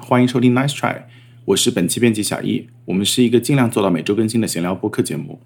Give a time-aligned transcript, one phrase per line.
[0.00, 1.02] 欢迎收听 Nice Try，
[1.44, 2.68] 我是本期编辑小易。
[2.86, 5.40] 我们是一个尽量做到每周更新的闲聊播客节目。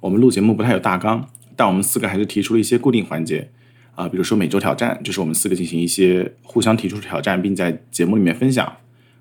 [0.00, 3.50] 我们录节目不太有大纲，但我们四个还是提出了一些固定环节
[3.94, 8.76] 啊、比如说每周挑战，就是我们四个进行一些互相提出挑战，并在节目里面分享。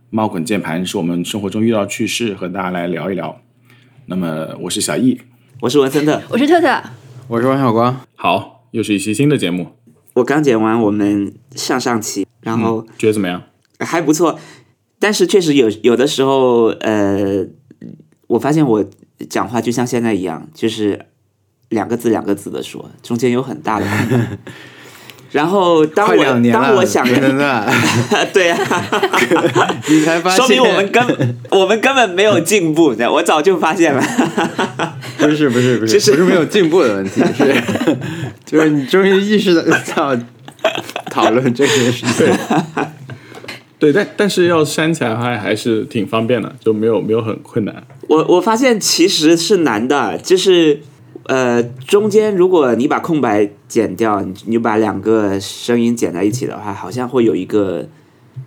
[0.10, 3.42] 猫滚键盘是我们生活中遇到趣事和大家来聊一聊。
[4.06, 5.20] 那么我是小易，
[5.62, 6.22] 我是文森特。
[6.30, 6.82] 我是特特，
[7.28, 9.76] 我是王小光，好，又是一期新的节目，
[10.14, 13.44] 我刚剪完我们上上期，然后觉得怎么样？
[13.80, 14.40] 还不错，
[15.00, 17.46] 但是确实有有的时候，呃，
[18.28, 18.84] 我发现我
[19.30, 21.00] 讲话就像现在一样，就是
[21.70, 23.86] 两个字两个字的说，中间有很大的。
[25.30, 27.06] 然后当我，当我想
[28.34, 28.58] 对啊，
[29.90, 34.02] 你才发现，说明我们根我们根本没有进步，我早就发现了。
[35.20, 37.64] 不是不是不是就是不是没有进步的问题，是
[38.46, 39.54] 就是你终于意识
[39.94, 40.16] 到
[41.10, 42.26] 讨论这件事情。
[43.80, 47.84] 对，但但是要删起来的话还是挺方便的，就没有没有很困难。
[48.08, 50.82] 我我发现其实是难的，就是
[51.26, 57.88] 呃，中间如果你把空白剪掉，你你把两个声音剪在一起的话，好像会有一个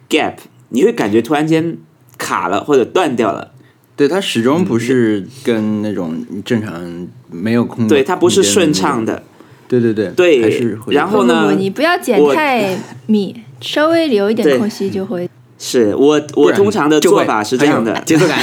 [0.09, 0.35] gap，
[0.71, 1.77] 你会感觉突然间
[2.19, 3.53] 卡了或者断掉了。
[3.95, 9.05] 对，它始终不是跟那种正常没有空，对，它不是顺畅。
[9.05, 9.23] 的。
[9.69, 15.29] 对对对对还是会然后呢你不要剪太 密，稍微留一点空隙就会。
[15.59, 18.39] 是我我通常的做法是这样的节奏感。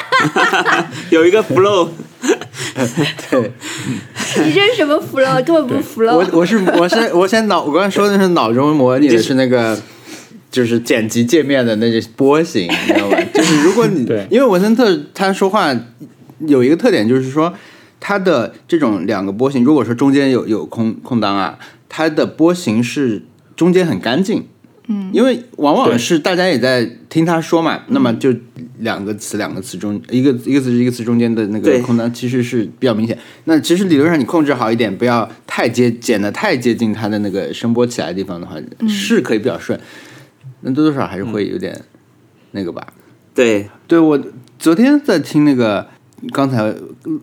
[1.10, 1.88] 有一个 flow，
[3.30, 3.52] 对，
[4.44, 5.44] 你这是什么 flow？
[5.44, 6.16] 根本不 flow。
[6.16, 9.78] 我我是我是我现在脑我刚才说的是脑中模拟的是那个。
[10.50, 13.16] 就是剪辑界面的那个波形，你知道吧？
[13.32, 15.72] 就是如果你对因为文森特他说话
[16.40, 17.54] 有一个特点，就是说
[18.00, 21.56] 他的这种两个波形，如果说中间有有空空档啊，
[21.88, 23.22] 它的波形是
[23.60, 24.46] 中间很干净。
[24.86, 28.34] 嗯，因为往往是大家也在听他说嘛，那么就
[28.78, 33.16] 两个词两个词中一个一个词一个词中间的那个空档其实是比较明显。
[33.44, 38.56] 那其实理论上你控制好一点，不要太接剪的太接近它的那个声波起来的地方的话，
[38.88, 39.78] 是可以比较顺。
[40.62, 41.78] 那多多少少还是会有点
[42.52, 42.94] 那个吧。
[43.34, 44.18] 对对我
[44.58, 45.86] 昨天在听那个，
[46.32, 46.74] 刚才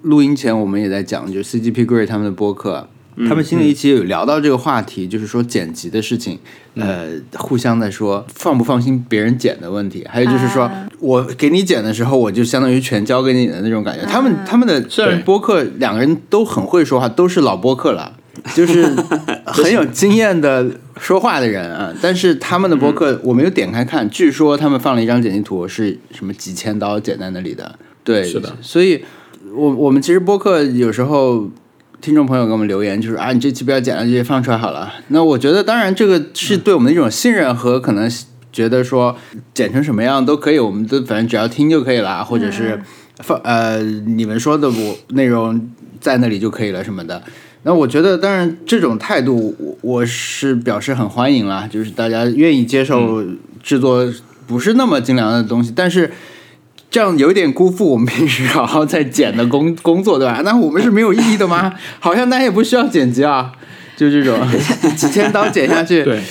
[0.04, 2.88] 录音前我们也在讲，就是 CGP Grey 他们的播客，
[3.28, 6.38] 他们新的一期有聊到这个话题，就是说剪辑的事情，
[6.76, 7.08] 呃，
[7.38, 10.88] 互相在说放不放心别人剪的问题，还有就是说、啊。
[11.00, 14.04] 我给你剪的时候，我就相当于全交给你的那种感觉。
[14.06, 18.14] 他们他们的虽然播客两个人都很会说话，都是老播客了。
[18.54, 18.86] 就是
[19.46, 20.66] 很有经验的
[21.00, 27.78] 说话的人啊， 但是他们的播客我没有点开看，据说他们放了一张剪辑图，是什么几千刀剪在那里的。
[28.04, 28.56] 对，是的。
[28.62, 29.04] 所以
[29.56, 31.50] 我我们其实播客有时候
[32.00, 34.94] 听众朋友给我们留言，就是啊，你这期不要剪了，直接放出来好了。
[35.10, 38.10] 那我觉得，当然这个是对我们的一种信任和可能
[38.52, 39.16] 觉得说
[39.54, 42.80] 剪成什么样都可以，我们都反正只要听就可以了，或者是
[43.20, 45.70] 放呃你们说的我内容
[46.00, 47.22] 在那里就可以了什么的。
[47.64, 53.24] 那我觉得，当然这种态度我我是表示很欢迎啦，就是大家愿意接受
[53.62, 54.08] 制作
[54.46, 56.10] 不是那么精良的东西，但是
[56.90, 60.42] 这样有点辜负我们平时好好在剪的工工作，对吧？
[60.44, 61.74] 那我们是没有意义的吗？
[62.00, 63.52] 好像大家也不需要剪辑啊，
[63.96, 64.40] 就这种
[64.96, 66.22] 几千刀剪下去，对，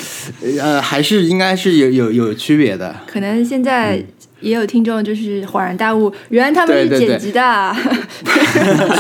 [0.61, 2.97] 呃，还是应该是有有有区别的。
[3.07, 4.03] 可能现在
[4.41, 7.77] 也有听众就是恍然大悟，原来他们是对对对剪辑的啊。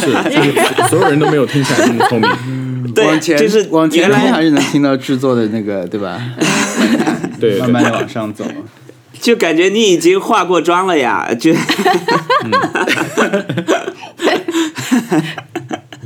[0.00, 2.94] 是， 就是所有人都没有听起来这么聪明。
[2.94, 6.21] 对，往前就是往前还是能听到制作的那个，对吧？
[7.41, 8.44] 对，慢慢的往上走。
[9.26, 11.50] 就感觉你已经化过妆了呀，就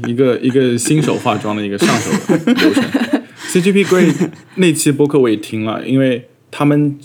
[0.09, 2.83] 一个一个新手化妆的一个上手的流程。
[3.53, 4.11] CGP Grey
[4.55, 6.99] 那期播客我也听了，因为他们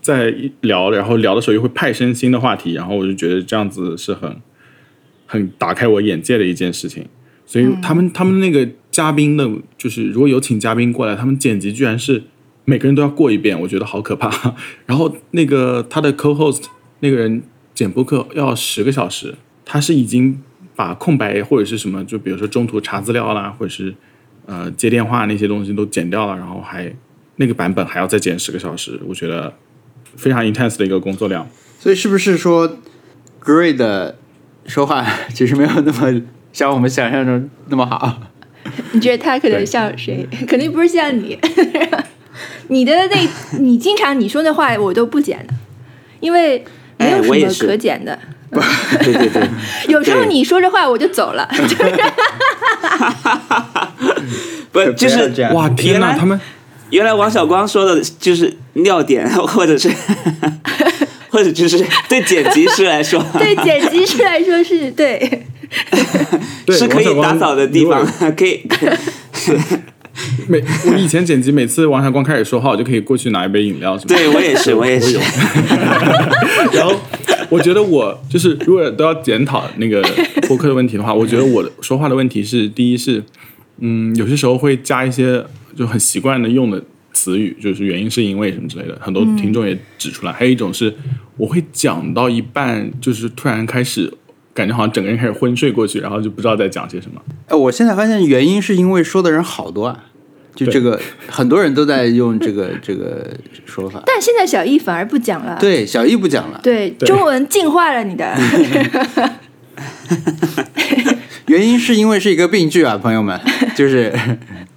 [0.00, 4.36] 在聊，然后聊的时候又会派生新的话题，然后我就觉得这样子是很
[5.26, 7.06] 很打开我眼界的一件事情。
[7.46, 9.48] 所以他们、他们那个嘉宾的，
[9.78, 12.24] 就是如果有请嘉宾过来，他们剪辑居然是
[12.64, 14.54] 每个人都要过一遍，我觉得好可怕。
[14.86, 16.64] 然后那个他的 co-host
[17.00, 17.42] 那个人
[17.74, 20.40] 剪播客要十个小时，他是已经
[20.76, 23.94] 把空白或者是什么，就比如说中途查资料啦，或者是
[24.46, 26.94] 呃接电话那些东西都剪掉了，然后还
[27.36, 29.52] 那个版本还要再剪十个小时，我觉得
[30.16, 31.48] 非常 intense 的一个工作量。
[31.78, 32.78] 所以是不是说
[33.42, 34.16] ，Gray 的
[34.66, 35.04] 说话
[35.34, 36.22] 其实没有那么
[36.52, 38.20] 像我们想象中那么好？
[38.92, 40.28] 你觉得他可能像谁？
[40.46, 41.36] 肯定不是像你。
[42.68, 45.54] 你的那，你经常你说的话我都不剪的，
[46.20, 46.64] 因为
[46.96, 48.18] 没有什么哎我也是可剪的。
[49.02, 49.48] 对对 对，
[49.88, 51.96] 有时候你说着话我就走了，就是
[54.70, 56.38] 不就是哇，天哪，他们
[56.90, 59.90] 原来王小光说的就是尿点，或者是
[61.30, 65.46] 或者就是对剪辑师来说，对剪辑师来说是对。
[66.68, 68.06] 是可以打扫的地方
[68.36, 68.62] 可以。
[70.48, 74.14] 每我以前剪辑，每次王小光开始说话，我就可以过去拿一杯饮料什么的。
[74.14, 75.18] 对我也是， 我也是。
[76.72, 76.94] 然后
[77.48, 80.02] 我觉得我就是，如果都要检讨那个
[80.48, 83.22] 播客的问题的话，我觉得我的说话的问题是，第一是，
[83.78, 85.44] 嗯，有些时候会加一些
[85.76, 86.82] 就很习惯的用的
[87.12, 90.32] 词语，就是原因是因为什么之类的，很多听众也指出来。
[90.32, 90.94] 还有一种是，
[91.36, 94.12] 我会讲到一半，就是突然开始
[94.54, 97.20] 感觉好像整个人开始昏睡过去，然后就不知道在讲些什么。
[97.48, 100.04] 哎，我现在发现原因是因为说的人好多啊，
[100.54, 103.26] 就这个很多人都在用这个 这个
[103.64, 104.02] 说法。
[104.06, 105.56] 但现在小易反而不讲了。
[105.60, 108.36] 对，小易不讲了，对，中文进化了你的。
[111.46, 113.38] 原因是因为是一个病句啊，朋友们，
[113.74, 114.12] 就是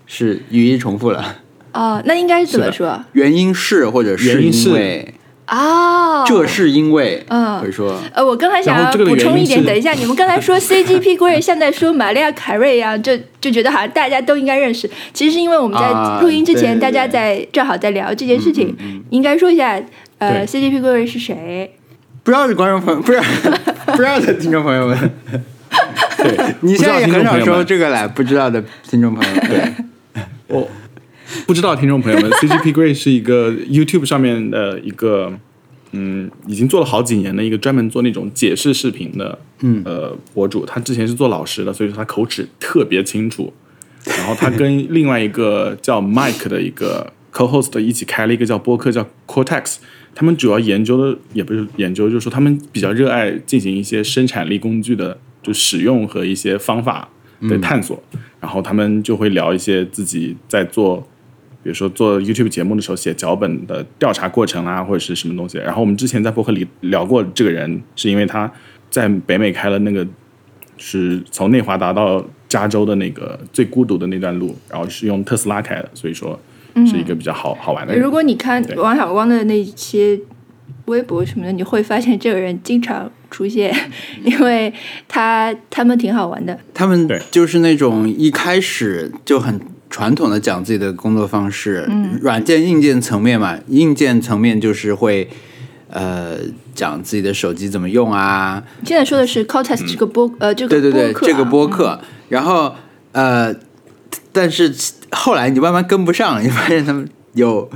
[0.05, 1.37] 是语义重复了。
[1.73, 3.03] 哦，那应该是怎么说？
[3.13, 5.05] 原因是或者是原因是
[5.51, 7.59] 因为，哦，这是因为，嗯。
[7.59, 7.95] 会说。
[8.13, 14.89] 呃，我刚才想要补充一点，等一下， 你们刚才说 CGP Grey 像在说玛利亚凯瑞一样，就就觉得好像大家都应该认识。
[15.13, 18.75] 其实是因为我们啊在录音之前，大家在正好在聊这件事情，
[19.11, 19.79] 应该说一下，
[20.17, 21.75] 呃，CGP Grey 是谁？
[22.23, 23.23] 不知道的观众朋友，不知道
[23.85, 24.97] 不知道的听众朋友们，
[26.17, 30.67] 对，你现在也很少说这个来，不知道的听众朋友们，对，我
[31.47, 35.33] 不知道听众朋友们， CGP Grey 是一个 YouTube 上面的一个，
[35.91, 40.65] 嗯，已经做了好几年的一个专门做那种解释视频的，嗯，呃，博主。
[40.65, 43.53] 他之前是做老师的，所以说他口齿特别清楚。
[44.05, 49.77] 然后他跟另外一个叫 Mike 的一个 co-host 一起开了一个叫播客叫 Cortex。
[50.13, 57.09] 他们主要研究的也不是研究，就是说他们比较热爱进行一些生产力工具的就使用和一些方法
[57.41, 58.01] 的探索。
[58.39, 61.05] 然后他们就会聊一些自己在做，
[61.65, 65.57] 比如说做 YouTube 节目的时候写脚本的调查过程啊，或者是什么东西。
[65.57, 68.49] 然后我们之前在博客里聊过这个人，是因为他
[68.91, 70.05] 在北美开了那个
[70.77, 76.39] 是从内华达到加州的那个最孤独的那段路，然后是用特斯拉开的，所以说
[76.85, 78.03] 是一个比较好、好玩的人。
[78.03, 80.19] 如果你看王小光的那些
[80.85, 83.75] 微博什么的，你会发现这个人经常出现，
[84.23, 84.71] 因为
[85.07, 86.59] 他他们挺好玩的。
[86.75, 89.59] 他们对就是那种一开始就很
[89.95, 92.19] 传统的讲自己的工作方式，嗯。
[92.21, 95.29] 软件、硬件层面嘛，硬件层面就是会
[95.89, 96.35] 呃
[96.73, 101.31] 讲自己的手机怎么用啊，你现在说的是 Cortex 这个播、呃这个对对对，播客啊。
[101.31, 102.75] 这个播客，然后
[103.13, 103.55] 呃，
[104.33, 104.75] 但是
[105.11, 107.69] 后来你慢慢跟不上，你发现他们有，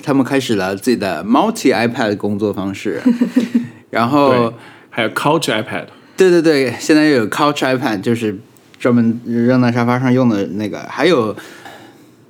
[0.00, 3.02] 他们开始了自己的 multi iPad 工作方式，
[3.90, 4.54] 然后，
[4.90, 5.86] 还有 Couch iPad，
[6.16, 8.38] 对对对，现在又有 Couch iPad，就是
[8.78, 11.36] 专门扔在沙发上用的那个，还有。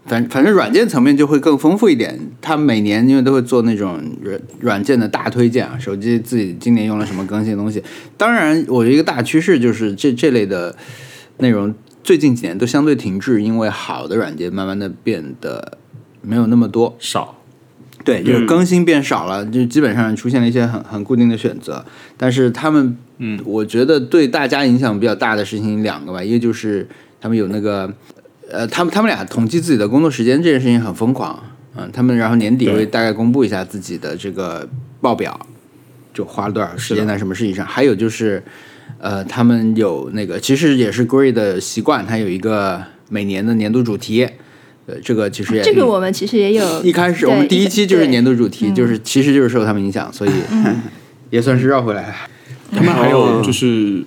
[0.07, 7.83] 反反正软件层面就会更丰富一点，他每年因为都会做那种软软件的大推荐啊，手机自己今年用了什么更新的东西。
[8.17, 10.77] 当然，我觉得一个大趋势就是这这类的
[11.39, 15.79] 内容最近几年都相对停滞，因为好的软件慢慢的变得
[16.21, 16.95] 没有那么多。
[16.99, 17.37] 少
[18.05, 21.83] 对，就是更新变少了，就基本上出现了一些很很固定的选择。
[22.19, 26.87] 但是他们，嗯，我觉得对大家影响比较大的事情两个吧，一个就是
[27.19, 27.91] 他们有那个，
[28.51, 31.43] 呃，他们他们俩统计自己的工作时间这件事情很疯狂，
[31.77, 34.69] 嗯，他们然后年底会大概公布一下自己的这个
[35.01, 35.47] 报表，
[36.13, 37.65] 就花了多少时间在什么事情上。
[37.67, 38.43] 还有就是，
[38.99, 44.29] 呃，他们有那个其实也是 Grey 的习惯，他有一个每年的年度主题。
[44.87, 50.31] 呃，这个其实也这个我们其实也有一开始我们第一期就是年度主题，就是其实就是受他们影响，所以
[51.31, 52.15] 也算是绕回来了。
[52.71, 54.05] 他们还有哦就是，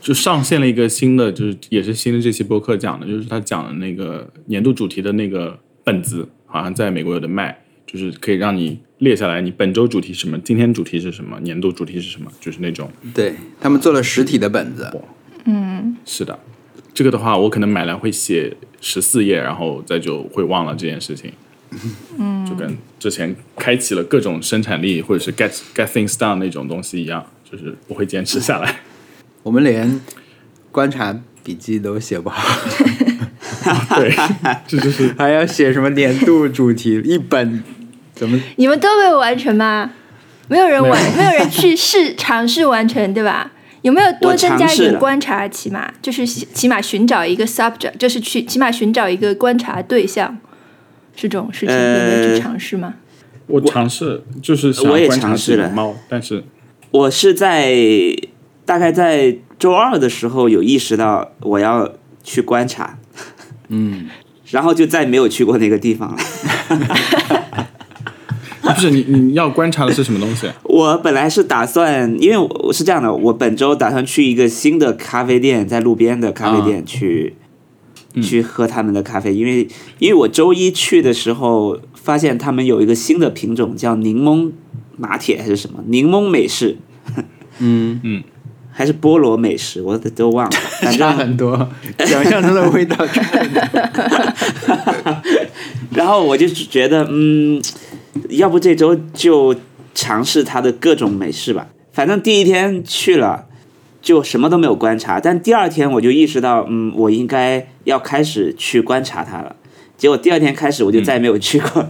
[0.00, 12.90] 就上线了一个新的，就是也是新的这期播客讲的，就是他讲的那个年度主题的那个本子，好像在美国有的卖，就是可以让你列下来，你本周主题是什么，今天主题是什么，年度主题是什么，就是那种。
[13.12, 14.90] 对他们做了实体的本子，
[15.44, 16.38] 嗯是的，
[16.94, 21.30] 这个的话，我可能买来会写十四页，然后再就会忘了这件事情。
[22.18, 28.80] 嗯，就跟之前开启了各种生产力或者是 get get things done 那种东西一样，就是不会坚持下来。
[29.42, 30.00] 我们连
[30.70, 32.42] 观察笔记都写不好，
[33.96, 34.14] 对，
[34.66, 37.62] 这就是 还要写什么年度主题一本，
[38.14, 39.90] 怎么你们都没有完成吗？
[40.48, 43.52] 没有人完，没有人去试尝试完成，对吧？
[43.82, 45.48] 有没有多增加一点观察？
[45.48, 50.36] 起码就是起起码寻找一个 subject，就是去起码寻找一个观察对象，
[51.16, 52.94] 是这种事情，有没有去呃尝试吗？
[53.46, 56.44] 我尝试，就是想我也观察尝试了这个猫，但是
[56.90, 57.74] 我是在
[58.70, 62.96] 大概在周二的时候有意识到我要去观察，
[63.68, 64.06] 嗯，
[64.52, 66.18] 然后就再没有去过那个地方了。
[68.62, 70.48] 不是你你要观察的是什么东西？
[70.62, 77.34] 我本来是打算，因为我我是这样的，我本周打算去一个新的咖啡店，在路边的咖啡店去、
[78.22, 79.66] 去喝他们的咖啡，因为
[79.98, 84.52] 因为我周一去的时候发现他们有一个新的品种叫柠檬
[84.98, 86.76] 拿铁还是什么柠檬美式，
[87.58, 88.00] 嗯。
[88.04, 88.22] 嗯，
[88.80, 91.68] 还是菠萝美食，我都忘了， 反差正很多，
[91.98, 92.96] 想象中的味道。
[95.94, 97.60] 然后我就觉得，嗯，
[98.30, 99.54] 要不这周就
[99.94, 101.66] 尝试它的各种美式吧。
[101.92, 103.44] 反正第一天去了，
[104.00, 109.54] 就什么都没有观察，但第二天我就意识到，嗯，我应该要开始去观察它了。
[109.98, 111.86] 结果第二天开始，我就再也没有去过。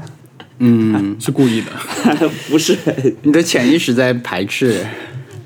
[0.59, 1.67] 嗯，是故意的。
[2.51, 2.77] 不是，
[3.23, 4.85] 你的潜意识在排斥，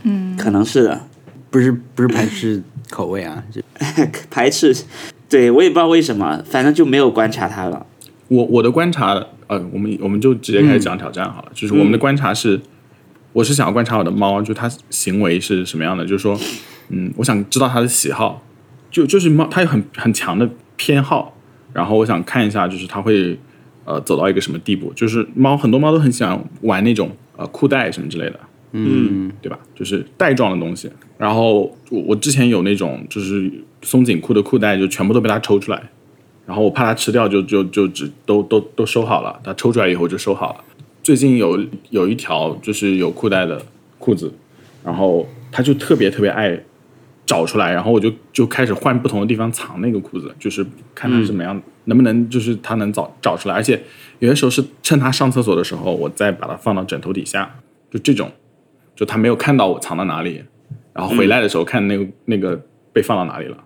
[0.05, 1.07] 嗯可能是的，
[1.55, 3.63] 不是不是排斥口味啊， 就
[4.29, 4.75] 排斥。
[5.29, 7.87] 对我也不知道为什么，反正就没有观察它了。
[8.27, 9.15] 我我的观察，
[9.47, 11.53] 呃，我们我们就直接开始讲挑战好了。
[11.55, 12.61] 就是我们的观察是，
[13.33, 16.05] 我是想要观察我的猫，就它行为是什么样的。
[16.05, 16.37] 就是说，
[16.89, 18.43] 嗯，我想知道它的喜好，
[18.91, 21.37] 就就是猫，它有很很强的偏好，
[21.73, 23.39] 然后我想看一下，就是它会
[23.85, 24.93] 呃走到一个什么地步。
[24.95, 28.41] 就是猫很多猫都很喜欢玩那种呃裤带什么之类的，
[28.77, 29.59] 嗯对吧？
[29.75, 30.91] 就是带状的东西。
[31.17, 33.51] 然后我我之前有那种就是
[33.83, 35.81] 松紧裤的裤带，就全部都被它抽出来，
[36.45, 39.41] 然后我怕它吃掉就，就就只都都都收好了。
[39.45, 40.65] 它抽出来以后就收好了。
[41.03, 43.65] 最近有有一条就是有裤带的
[43.99, 44.33] 裤子，
[44.85, 46.59] 然后它就特别特别爱
[47.25, 53.55] 找出来，然后我就就开始换不同的地方藏那个裤子，就是看它怎么样，能不能就是它能找找出来。
[53.55, 53.81] 而且
[54.19, 57.55] 有些时候是趁它上厕所的时候，我再把它放到枕头底下，
[57.91, 58.31] 就这种，
[58.95, 60.43] 就他没有看到我藏到哪里，
[60.93, 62.61] 然后回来的时候看那个、那个
[62.93, 63.57] 被放到哪里了，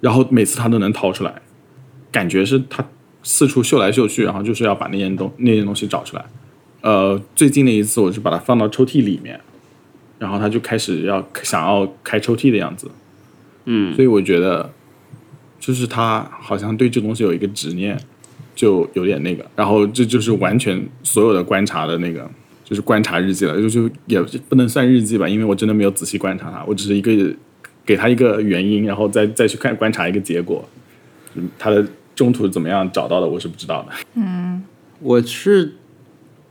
[0.00, 1.40] 然后每次他都能掏出来，
[2.12, 2.84] 感觉是他
[3.22, 6.24] 四处嗅来嗅去，然后就是要把那件东那件东西找出来。
[6.82, 9.40] 呃，最近的一次我是把它放到抽屉里面，
[10.18, 12.90] 然后他就开始要想要开抽屉的样子，
[13.64, 14.70] 嗯，所以我觉得
[15.58, 17.98] 就是他好像对这东西有一个执念，
[18.54, 22.30] 就有点那个，然后这就是完全所有的观察的那个。
[22.68, 27.12] 就是观察日记了，就就也不能算日记吧，因为我真的没有仔细观察它，我只是一个
[27.84, 30.68] 给它一个原因，然后再再去看观察一个结果。
[31.36, 33.92] 嗯，它的中途怎么样找到的，我是不知道的。
[34.14, 34.62] 嗯
[34.98, 35.74] 我是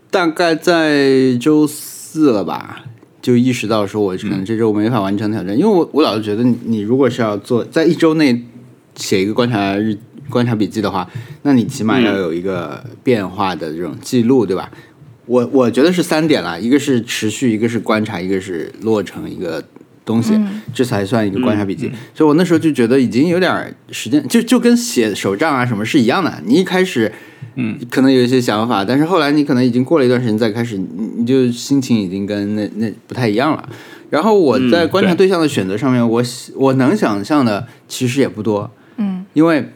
[0.10, 2.86] 大概在周四了吧，
[3.22, 8.46] 就意识到说我可能这周没法完成挑战，因为我我老是觉得你你如果是要做在一周内
[8.96, 9.98] 写一个观察日
[10.30, 11.10] 观察笔记的话，
[11.42, 14.72] 那你起码要有一个变化的这种记录，对吧？
[15.26, 19.64] 我我觉得是三点啦，一个是持续，一个是观察，一个是落成一个
[20.06, 20.40] 东西，
[20.74, 21.92] 这才算一个观察笔记。
[22.14, 26.42] 所以我那时候就觉得已经有点时间，就就跟写手账啊什么是一样的。
[26.46, 27.12] 你一开始，
[27.56, 33.70] 嗯，可能有一些想法，但是后来你可能已经过了一段时间再开始，你你就心情已经跟那那不太一样了。
[34.12, 36.24] 然后我在观察对象的选择上面，我
[36.56, 39.72] 我能想象的其实也不多，嗯，因为。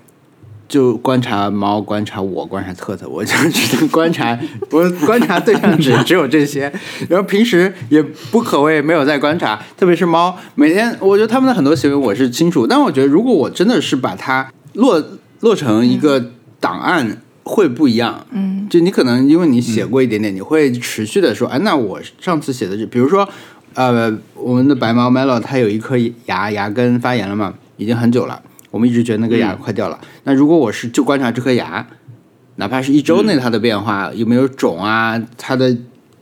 [0.70, 4.38] 就观察猫，观察我，观察特特， 我就只能观察，
[4.70, 6.72] 我观察对象只 只有这些。
[7.10, 15.04] 然后平时也不可谓没有在观察，特别是猫，每天我觉得它们的很多行为我是清楚，但我觉得如果我真的是把它落
[15.40, 18.28] 落成一个档案，会不一样。
[18.30, 23.28] 嗯，就你可能因为你写过一点点，你会持续的说，哎，那我上次写的这，比如说，
[23.74, 25.98] 呃，我们的白猫 Melo 它有一颗
[26.28, 28.40] 牙牙根发炎了嘛，已经很久了。
[28.72, 30.00] 我们一直觉得那个牙快掉了。
[30.24, 31.88] 那如果我是就观察这颗牙，
[32.58, 35.76] 哪怕是一周内它的变化、有没有肿啊，它的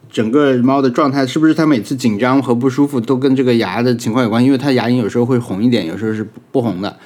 [0.10, 4.44] 整个猫的状态是不是它每次紧张和不舒服都跟这个牙的情况有关？
[4.44, 6.98] 因为它牙龈有时候会红一点，有时候是不红的，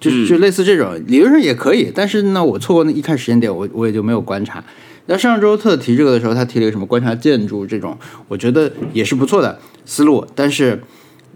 [0.00, 1.90] 就就类似这种，理论上也可以。
[1.94, 4.62] 但是呢，我错过那一看时间点，我我也就没有观察。
[5.06, 7.96] 那上周特提这个的时候，他提了一个什么观察建筑这种，
[8.26, 10.82] 我觉得也是不错的思路，但是。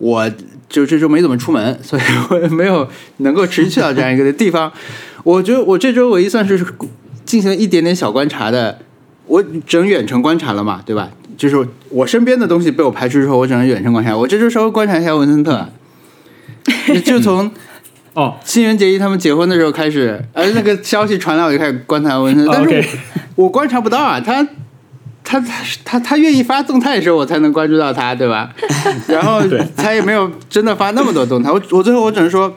[0.02, 0.28] 我
[0.68, 4.70] 就这周没怎么出门， 所以我也没有能够持续到这样一个地方。
[5.22, 6.58] 我觉得我这周唯一算是
[7.24, 8.80] 进行了一点点小观察的，
[9.26, 11.08] 我整远程观察了嘛，对吧？
[11.36, 14.16] 就是我身边的东西被我排除之后，我只能远程观察。
[14.16, 15.68] 我这周稍微观察一下文森特，
[17.04, 17.48] 就从
[18.14, 22.98] 哦，新垣结衣他们结婚的时候开始，而，那个消息传来，我就开始观察文森特，但是
[23.36, 24.44] 我、我观察不到啊，他。
[25.32, 28.52] 他他他他愿意发动态的时候，我才能关注到他，对吧？
[29.08, 29.40] 然后
[29.74, 31.50] 他也没有真的发那么多动态。
[31.50, 32.54] 我我最后我只能说，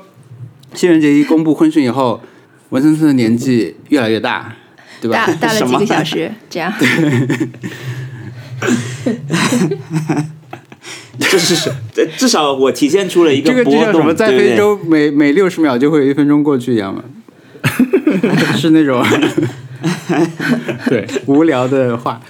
[0.74, 2.22] 新人节一公布婚讯以后，
[2.72, 4.54] 文森特的年纪越来越大，
[5.00, 5.34] 对吧大？
[5.48, 6.74] 大了几个小时，这样。
[11.18, 11.72] 这是什？
[11.94, 17.02] 这至少我体现出了一个这个就波动，像什么在非洲每每六十秒就会有一分钟过去一样嘛，
[18.58, 19.02] 是那种
[20.88, 22.22] 对，无聊的话，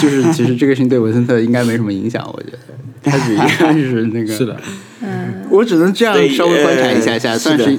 [0.00, 2.58] 就是其实这个事情对文森特应该没什么影响，我觉得。
[3.02, 4.56] 他只应该是那个是的，
[5.02, 5.42] 嗯。
[5.50, 7.78] 我只能这样稍微观察一下下，算是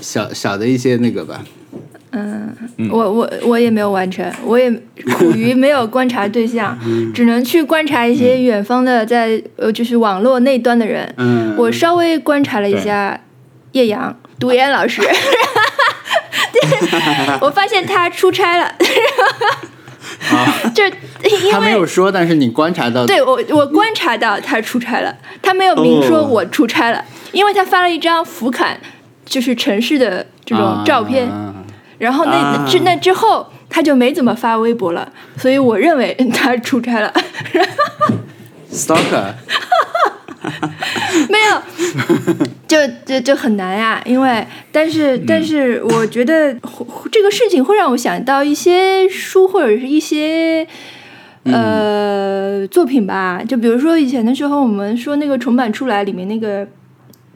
[0.00, 1.42] 小小的一些那个吧。
[2.12, 2.54] 嗯
[2.90, 4.70] 我我我也没有完成，我也
[5.18, 6.78] 苦于没有观察对象，
[7.12, 11.12] 只能去观察一些远方的在呃就是网络那端的人。
[11.16, 13.18] 嗯，我稍微观察了一下
[13.72, 15.02] 叶阳独眼老师，
[17.40, 18.74] 我发现他出差了，
[20.74, 26.26] 就因他没有说，但是你观察到，对我我观察到他出差了，他没有明说哦。
[26.28, 28.78] 我出差了，因为他发了一张福坎
[29.24, 31.54] 就是城市的这种照片，啊
[31.98, 32.66] 然后那啊。
[32.68, 37.12] 之那之后他就没怎么发微博了，所以我认为他出差了。
[38.72, 39.34] stalker，
[41.28, 41.62] 没有，
[42.66, 46.54] 就就就很难呀、因为但是但是我觉得
[47.10, 50.66] 这个事情会让我想到一些书或者是一些。
[51.44, 56.64] 呃，作品吧，就比如说以前的时候，我们说那个重版出来里面那个，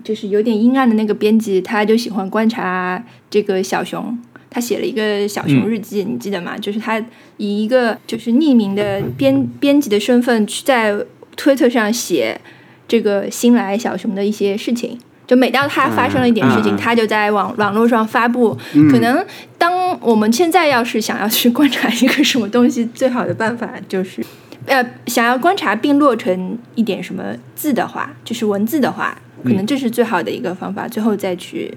[0.05, 4.17] 就是有点阴暗的那个编辑，他就喜欢观察这个小熊，
[4.49, 6.57] 他写了一个小熊日记，你记得吗？
[6.57, 7.05] 就是他
[7.39, 10.97] 以一个就是匿名的编编辑的身份去在
[11.37, 12.41] 推特上写
[12.89, 14.99] 这个新来小熊的一些事情。
[15.27, 18.57] 就每当他发生了一点事情，他就在网网络上发布。
[18.93, 19.27] 可能
[19.59, 24.25] 当我们现在要是想要去观察一个什么东西，最好的办法就是，
[24.67, 27.25] 呃，想要观察并落成一点什么
[27.57, 30.87] 字的话，就是文字的话，可能这是最好的一个方法。
[30.87, 31.77] 最后再去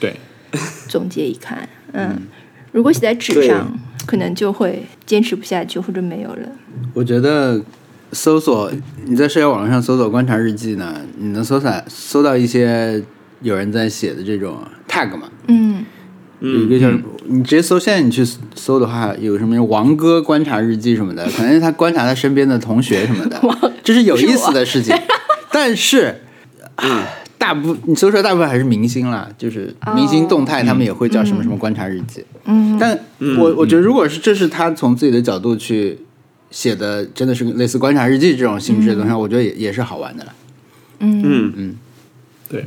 [0.00, 0.16] 对，
[0.88, 2.20] 总结一看，嗯，
[2.72, 6.48] 如果写在纸上，可能就会坚持不下去，或者没有了。
[6.94, 7.62] 我觉得
[8.12, 8.70] 搜索
[9.04, 13.02] 你在社交网络上搜索观察日记呢，你能搜到搜到一些
[13.42, 15.28] 有人在写的这种 tag 嘛？
[15.46, 15.84] 嗯，
[16.40, 16.90] 有一个叫、
[17.26, 18.24] 你直接搜，现在你去
[18.54, 23.40] 搜的话，有什么王哥观察日记什么的，可能他观察他身边的同学什么的，
[23.84, 24.96] 这是有意思的事情。
[25.52, 26.22] 但是，
[26.76, 27.06] 啊
[27.38, 32.24] 大部你搜出来大部分还是明星啦，就是明星动态，他们也会叫什么什么观察日记。
[32.46, 32.98] 嗯，但
[33.38, 35.96] 我我觉得，如果是这是他从自己的角度去
[36.50, 40.34] 写的，真的是类似观察日记这种性质的东西，我觉得也也是好玩的了。
[41.00, 41.52] 嗯。
[41.56, 41.76] 嗯。
[42.48, 42.66] 对，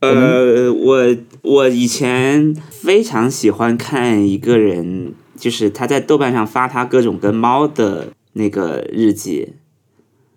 [0.00, 9.54] 呃，我我以前非常喜欢看一个人，就是他在豆瓣上发他各种跟猫的那个日记，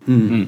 [0.06, 0.28] 嗯。
[0.30, 0.46] 嗯，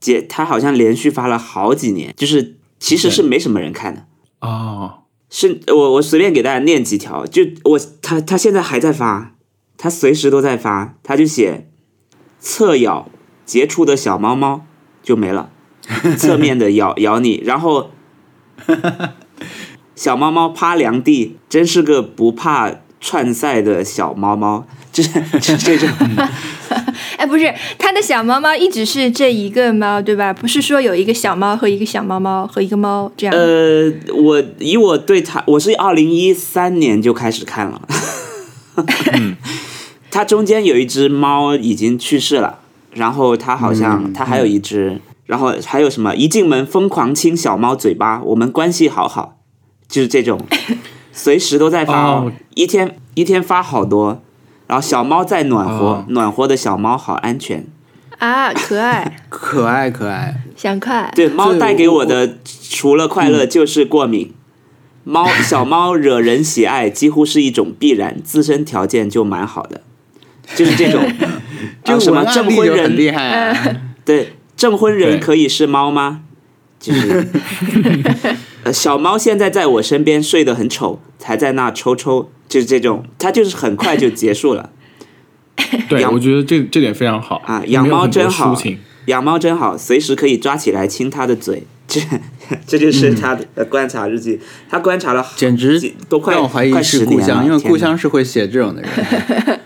[0.00, 4.06] 姐他好像连续发了好几年，就是其实是没什么人看的。
[4.40, 9.34] 哦，是我我随便给大家念几条，就我他他现在还在发，
[9.78, 11.68] 他随时都在发，他就写
[12.40, 13.08] 侧咬
[13.44, 14.64] 杰出的小猫猫
[15.02, 15.50] 就没了，
[16.16, 17.90] 侧面的咬咬你，然后
[19.94, 25.10] 小猫猫趴凉地，真是个不怕串赛的小猫猫，就是
[25.40, 25.88] 就是这种，
[27.16, 30.32] 哎，不是，他的小猫猫一直是这一个猫，对吧？
[30.32, 33.34] 不是说有一个小猫和一个小猫猫和一个猫这样。
[33.34, 37.80] 呃，我以我对他，我是二零一三年就开始看了，
[40.16, 42.60] 它中间有一只猫已经去世了，
[42.94, 49.36] 然后它好像它还有一只，然后还有什么一进门疯狂亲小猫嘴巴，我们关系好好，
[49.86, 50.40] 就是这种，
[51.12, 52.32] 随时都在发哦。
[52.54, 54.22] 一天一天发好多，
[54.66, 56.04] 然后小猫在暖和，哦。
[56.08, 57.66] 暖和的小猫好安全，
[58.16, 61.12] 啊，可爱， 可爱可爱，想快。
[61.14, 62.38] 对，猫带给我我的
[62.70, 64.32] 除了快乐就是过敏。
[65.04, 69.82] 猫小猫惹人喜爱，几乎是一种必然，自身条件就蛮好的，
[70.54, 71.02] 就是这种。
[71.82, 72.82] 这个啊什么证婚人？
[72.84, 73.76] 很厉害啊。
[74.04, 76.22] 对，证婚人可以是猫吗？
[76.78, 77.26] 就是，
[78.64, 84.70] 呃，小猫现在在我身边睡得很丑，还在那抽抽，就是这种，它就是很快就结束了。
[85.88, 88.54] 对，养我觉得这这点非常好啊养猫真好
[89.06, 91.62] 养猫真好，随时可以抓起来亲它的嘴。
[91.88, 92.00] 这
[92.66, 99.60] 这就是他的观察日记，他观察了简直都快让我怀疑快是故乡，因为故乡是会写这种的人。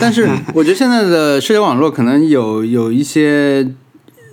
[0.00, 3.68] 但是我觉得现在的社交网络可能有有一些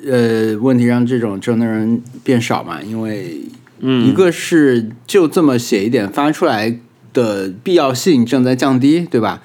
[0.05, 2.81] 呃问题，让这种这种的人变少嘛。
[2.81, 3.41] 因为
[3.79, 6.79] 嗯一个是就这么写一点发出来
[7.13, 9.41] 的必要性正在降低，对吧？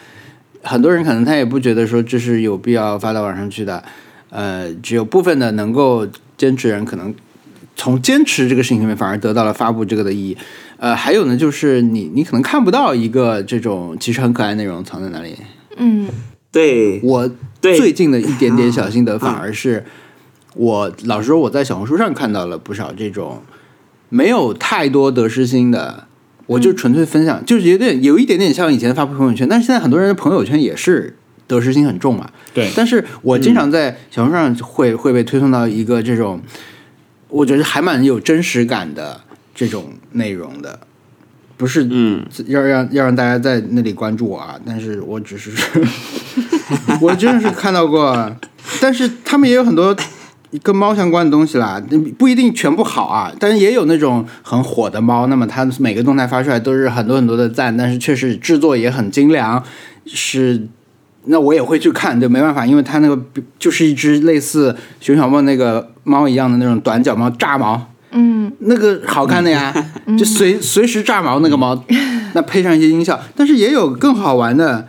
[0.62, 3.82] 很多人可能他也不觉得说这是有必要发到网上去的，
[4.30, 6.06] 呃，只有部分的能够
[6.36, 7.12] 坚持人可能
[7.74, 10.36] 从坚持这个事情里面反而得到了发布这个的意义。
[10.76, 15.34] 呃，还有呢，就是你你可能看不到一个这种其实很可爱内容藏在哪里。
[15.76, 16.08] 嗯，
[16.50, 17.30] 对我
[17.60, 19.84] 最近的一点点小心得，反而是
[20.54, 23.42] 我老实说，我在小红书上看到了不少这种
[24.08, 26.08] 没有太多得失心的。
[26.46, 32.28] 我就纯粹分享，就是有点有一点点像以前发朋友圈，但是现在很多人的朋友圈也是得失心很重嘛。
[32.52, 36.42] 对，但是我经常在小红书上会会被推送到一个这种，
[37.28, 39.20] 我觉得还蛮有真实感的
[39.54, 40.80] 这种内容的，
[41.62, 45.52] 不是嗯，要让要让大家在那里关注我啊，但是我只是
[47.00, 48.36] 我真的是看到过，
[48.80, 49.96] 但是他们也有很多
[50.60, 51.80] 跟猫相关的东西啦，
[52.18, 59.62] 不一定全部好啊，但是也有那种很火的猫，那么它每个动态发出来都是很多很多的赞，但是确实制作也很精良，
[60.04, 60.66] 是。
[61.26, 63.16] 那我也会去看，对，没办法，因为它那个
[63.56, 69.74] 就是一只类似熊小梦那个猫一样的那种短脚猫炸毛，嗯，那个好看的呀，
[70.18, 71.82] 就随随时炸毛那个猫，
[72.34, 74.88] 那配上一些音效，但是也有更好玩的，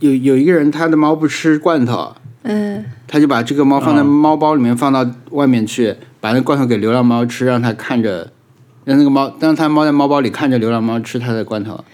[0.00, 8.30] 有有一个人他的猫不吃罐头，嗯，他就把这个猫放在啊猫包里面放到外面去，把那罐头给流浪猫吃，让它看着，
[8.84, 11.84] 让那个猫让它猫在猫包里看着流浪猫吃它的罐头。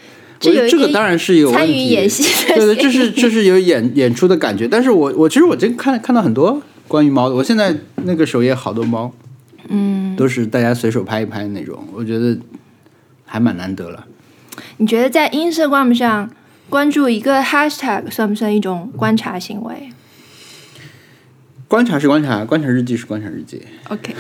[0.40, 4.68] 这这个当然是有问参与题演戏对对，这是这是有演演出的感觉。
[4.68, 9.11] 但是我我其实我真看看到很多关于猫的，我现在那个首页好多猫，
[9.68, 12.38] 嗯，都是大家随手拍一拍那种，我觉得
[13.24, 14.07] 还蛮难得了。
[14.77, 16.31] 你觉得在 Instagram 上
[16.68, 19.90] 关注一个 hashtag 算不算一种观察行为
[21.68, 23.62] 观察是观察，观察日记是观察日记。
[23.88, 24.14] ？OK，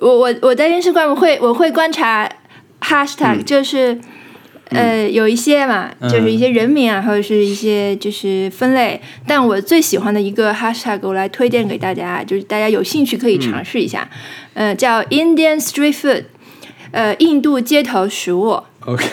[0.00, 2.30] 我我我在 Instagram 会我会观察
[2.80, 3.98] hashtag，、就是。
[4.74, 9.00] 呃，有一些嘛，就是一些人名啊，或者是一些就是分类。
[9.26, 14.08] 但我最喜欢的一个 hashtag，我来推荐给大家，就是大家有兴趣可以尝试一下。
[14.54, 16.24] 呃，叫 Indian Street Food，
[16.92, 18.62] 呃，印度街头食物。
[18.86, 19.04] OK，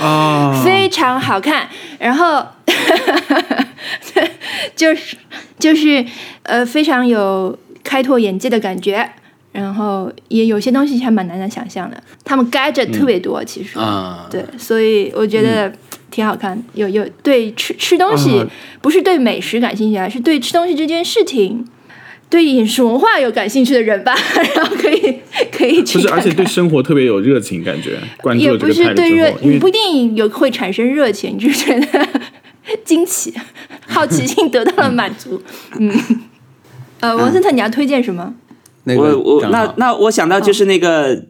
[0.00, 1.68] 啊， 非常好看，
[1.98, 2.44] 然后
[4.76, 5.16] 就是
[5.58, 6.04] 就是
[6.42, 9.10] 呃非常有开拓眼界的感觉，
[9.52, 12.00] 然后也有些东西还蛮难以想象的。
[12.24, 15.72] 他们 gadget 特别多，其实、啊，对，所以我觉得
[16.10, 16.62] 挺好看。
[16.74, 18.46] 有有对吃吃东西、啊
[18.80, 21.66] 不是对美食感兴趣，而是对吃东西这件事情。
[22.30, 24.14] 对饮食文化有感兴趣的人吧，
[24.54, 25.18] 然后可以
[25.50, 32.06] 可以去不是，而且对生活特别有热情，感觉关注也不是对热你不一定有会产生热情，你只是觉得
[32.84, 33.32] 惊奇、
[33.86, 35.42] 好奇心得到了满足。
[35.78, 35.90] 嗯，
[37.00, 38.34] 呃，王森特，你要推荐什么？
[38.88, 41.24] 那个我我那那我想到就是那个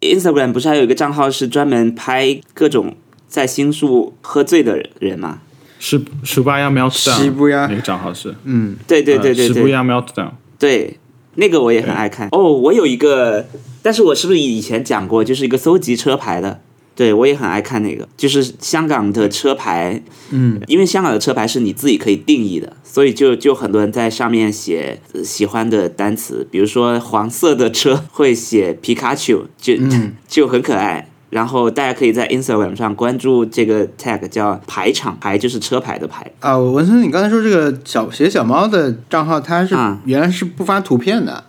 [0.00, 2.94] Instagram 不是还有一个账号是专门拍各种
[3.28, 5.38] 在新宿喝醉的人吗？
[5.78, 10.98] 是十八亚 meltdown，西布亚那个账号是，嗯，对对对对对十八亚 meltdown，对，
[11.34, 12.28] 那个我也很爱看。
[12.32, 13.46] 哦，我有一个，
[13.82, 16.60] 但是我是不是以前讲过，就是一个搜集车牌的？
[16.96, 31.08] 对，我也很爱看那个，就是香港的车牌，嗯，因为香港的车牌是你自己可以定义的，所以就就很多人在上面写呃喜欢的单词，比如说黄色的车会写皮卡丘，就、嗯 就很可爱。
[31.30, 36.24] 然后大家可以在 Instagram 上关注这个 tag 叫牌场，牌就是车牌的牌。
[36.38, 41.42] 啊，文森，你刚才说这个小写小猫的账号，它是、啊原来是不发图片的，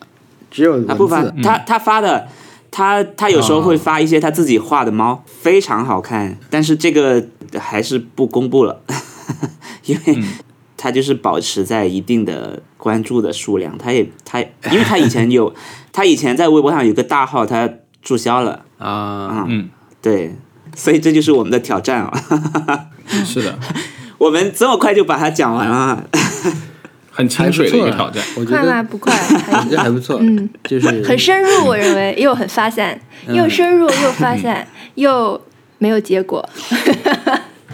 [0.50, 0.88] 只有文字。
[0.88, 2.28] 他不发，他他发的，
[2.76, 7.26] 他他有时候会发一些他自己画的猫，非常好看，但是这个
[7.58, 8.82] 还是不公布了，
[9.86, 10.22] 因为
[10.76, 15.56] 他就是保持在一定的关注的数量，他也他，因为他以前有，
[15.94, 17.70] 他以前在微博上有个大号，他
[18.02, 19.70] 注销了，啊，嗯，
[20.02, 20.36] 对，
[20.76, 22.12] 所以这就是我们的挑战啊，
[23.24, 23.58] 是的，
[24.18, 26.10] 我们这么快就把它讲完了，
[27.16, 28.22] 很清水的一个挑战。
[28.36, 28.84] 我觉快吗？
[28.84, 33.00] 不快， 还我觉得还不错，嗯，就是很深入，我认为又很发散，
[33.30, 35.42] 又深入又发散，又
[35.78, 36.48] 没有结果。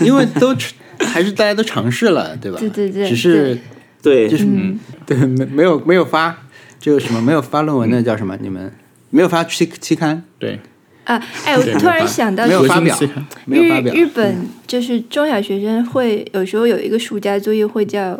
[0.00, 0.54] 因为都
[0.98, 2.58] 还是大家都尝试了，对吧？
[2.58, 3.58] 对对对只是
[4.02, 6.36] 对，就是嗯对没没有没有发，
[6.80, 8.36] 这个什么没有发论文的叫什么？
[8.40, 8.72] 你们
[9.10, 10.58] 没有发期期刊，对，
[11.04, 13.08] 啊，哎，我突然想到，核没有发表日
[13.44, 13.94] 没有发表。
[13.94, 18.18] 日本就是中小学生会有时候有一个暑假作业会叫，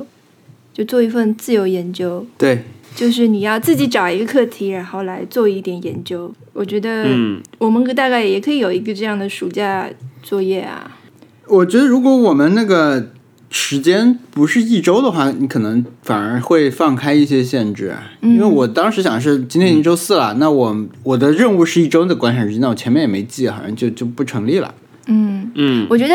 [0.73, 2.65] 就做一份自由研究，对，
[2.97, 6.33] 就是你要自己找一个课题，然后来做一点研究。
[6.53, 9.89] 我觉得嗯，我们大概也可以有一个这样的暑假
[10.23, 10.99] 作业啊。
[11.47, 13.11] 我觉得如果我们那个
[13.55, 24.75] 时间不是一周的话，你可能反而会放开一些限制，因为我当时想是今天已经周四了，那我我的任务是一周的观察日记，那我前面也没记，好像就就不成立了。
[25.07, 26.15] 嗯，嗯，我觉得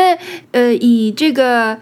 [0.50, 1.78] 呃，以这个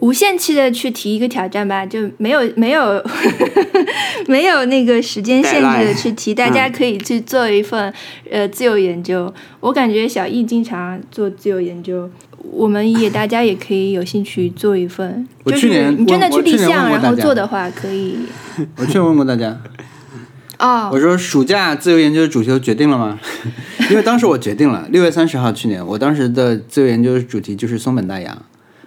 [0.00, 3.04] 无限期的去提一个挑战吧，就没有没有
[4.28, 7.92] 没有那个时间限制的去提，大家可以去做一份
[8.30, 9.34] 呃自由研究。
[9.58, 12.08] 我感觉小易经常做自由研究。
[12.50, 18.18] 我们也大家也可以有兴趣做一份，就是我去年你真的去立项，然后做的话，可以。
[18.76, 19.58] 我去年问过大家，
[20.58, 20.90] 哦。
[20.92, 23.18] 我说暑假自由研究的主题都决定了吗？
[23.90, 28.42] 因为当时我决定了，六月三十号去年，我当时的自由研究的主题就是松本大洋，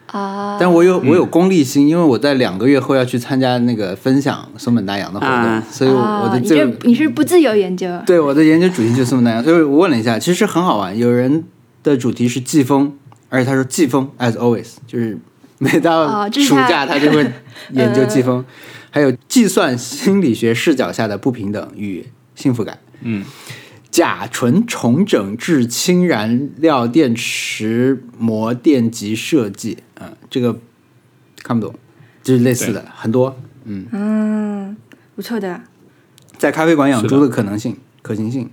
[0.07, 5.63] 啊，但我有我有功利心，因为我在两个月后要去参加那个分享松本大洋的活动，啊。
[5.69, 7.87] 所以我的自由、这你是不自由研究。
[8.05, 10.97] 对我的研究主题就是松本大洋，所以我问了一下，其实很好玩。
[10.97, 11.43] 有人
[11.83, 12.93] 的主题是季风，
[13.29, 15.17] 而且他说季风 as always，就是
[15.57, 17.29] 每到暑假 他就会
[17.71, 18.43] 研究季风，
[18.89, 22.79] 还有计算心理学视角下的不平等与幸福感。
[23.01, 23.25] 嗯，
[23.91, 30.57] 甲醇重整至氢燃料电池膜电极设计，嗯、这个
[31.43, 31.75] 看不懂，
[32.23, 33.37] 就是类似的很多。
[33.65, 34.77] 嗯嗯，
[35.15, 35.61] 不错的。
[36.37, 38.49] 在咖啡馆养猪的可能性、可行性。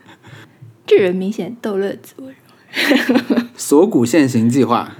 [0.86, 2.30] 这人明显逗乐子，我
[3.55, 4.91] 锁骨现行计划，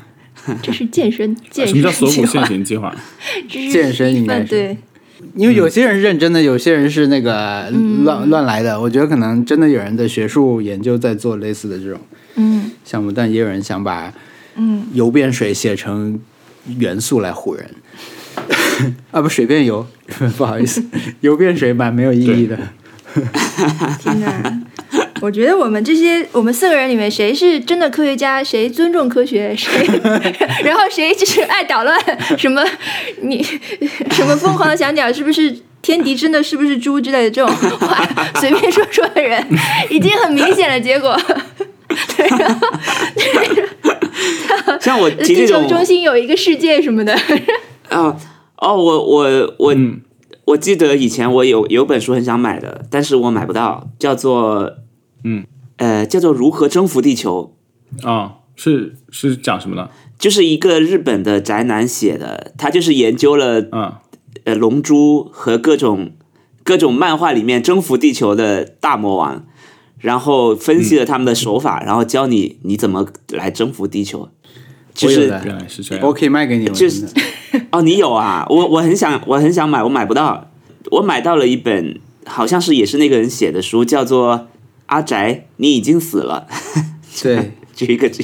[0.62, 2.96] 这是健身 健什么叫锁骨现行计划？
[3.50, 4.78] 这是健身应该对，
[5.36, 7.70] 因为有些人认真的，有些人是那个
[8.04, 8.80] 乱、乱来的。
[8.80, 12.00] 我觉得可能真的有人的学术研究在做类似的这种
[12.36, 14.14] 嗯项目，但也有人想把
[14.56, 16.20] 嗯，油变水写成
[16.78, 17.70] 元素来唬人。
[19.12, 19.86] 啊，不，水变油，
[20.38, 20.84] 不好意思，
[21.22, 22.58] 油变水蛮没有意义的。
[24.00, 24.63] 天哪！
[25.24, 29.72] 我觉得我们这些我们四个人里面，谁是真的科学家，谁尊重科学，谁，
[30.66, 31.98] 然后谁就是爱捣乱，
[32.38, 32.62] 什么
[33.22, 33.42] 你
[34.12, 38.06] 什么疯狂的想讲是不是天敌真的是不是猪之类的这种话，
[38.42, 39.42] 随便说说的人，
[39.90, 40.78] 已经很明显了。
[40.78, 41.18] 结果，
[42.18, 42.54] 对，然
[44.66, 47.14] 后像我提地这种球中心有一个世界什么的，
[47.88, 48.14] 啊
[48.58, 50.02] 哦，我我我、嗯
[50.46, 54.70] 我记得以前我有有本书很想买的，但是我买不到，叫做
[55.24, 55.46] 嗯
[55.78, 57.56] 呃叫做《如何征服地球》，
[58.08, 59.90] 啊，是是讲什么的？
[60.20, 63.94] 就是一个日本的宅男写的，他就是研究了嗯
[64.46, 66.12] 呃龙珠和各种
[66.64, 69.46] 各种漫画里面征服地球的大魔王，
[69.98, 74.30] 然后分析了他们的手法，然后教你你怎么来征服地球。
[74.94, 76.06] 就是原来是这样。
[76.06, 76.74] 我可以卖给你们。
[76.74, 77.08] 就是
[77.72, 78.46] 哦，你有啊？
[78.48, 80.52] 我我很想我很想买，我买不到。
[80.92, 84.36] 我买到了一本，好像是也是那个人写的书，叫做
[84.94, 86.48] 《阿宅，你已经死了》。
[87.24, 88.24] 对， 这一个这，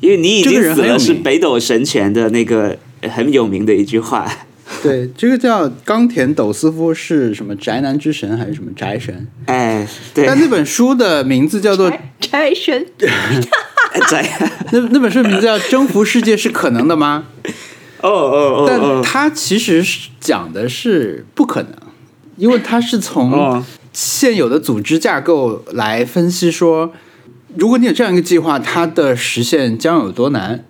[0.00, 4.26] 因为你已这个经死了，人很有名是北斗神拳的那个呃很有名的一句话。
[4.82, 9.26] 对，这个叫冈田斗司夫是什么宅男之神还是什么宅神？
[9.44, 12.86] 哎，对，但那本书的名字叫做宅神
[14.08, 17.24] 宅，那那本书名字叫《征服世界是可能的吗》？
[18.00, 21.72] 哦哦但哦它其实是讲的是不可能，
[22.36, 23.64] 因为它是从哦
[24.00, 26.92] 现有的组织架构来分析说，
[27.56, 30.64] 如果你有这样一个计划，它的实现将有多难。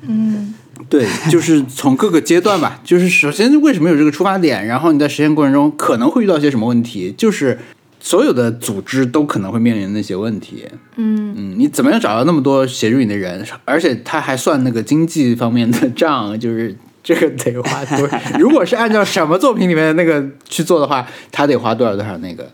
[0.00, 0.54] 嗯
[0.88, 7.58] 对， 就是从各个阶段吧，就是首先为什么有这个出发点，然后你在实现过程中可能会遇到些什么问题，就是
[8.00, 10.64] 所有的组织都可能会面临那些问题。
[10.96, 13.46] 嗯嗯，你怎么样找到那么多协助你的人？
[13.66, 16.74] 而且他还算那个经济方面的账，就是
[17.14, 18.08] 这个得花多。
[18.38, 22.50] 如果是按照什么作品里面的那个去做的话，他得花多少多少那个。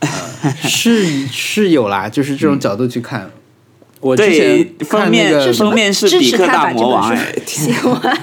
[0.00, 0.08] 呃、
[0.62, 3.30] 是是有啦，就是这种角度去看。
[4.00, 8.16] 我之前对，封面那个封面是支比克大魔王，喜欢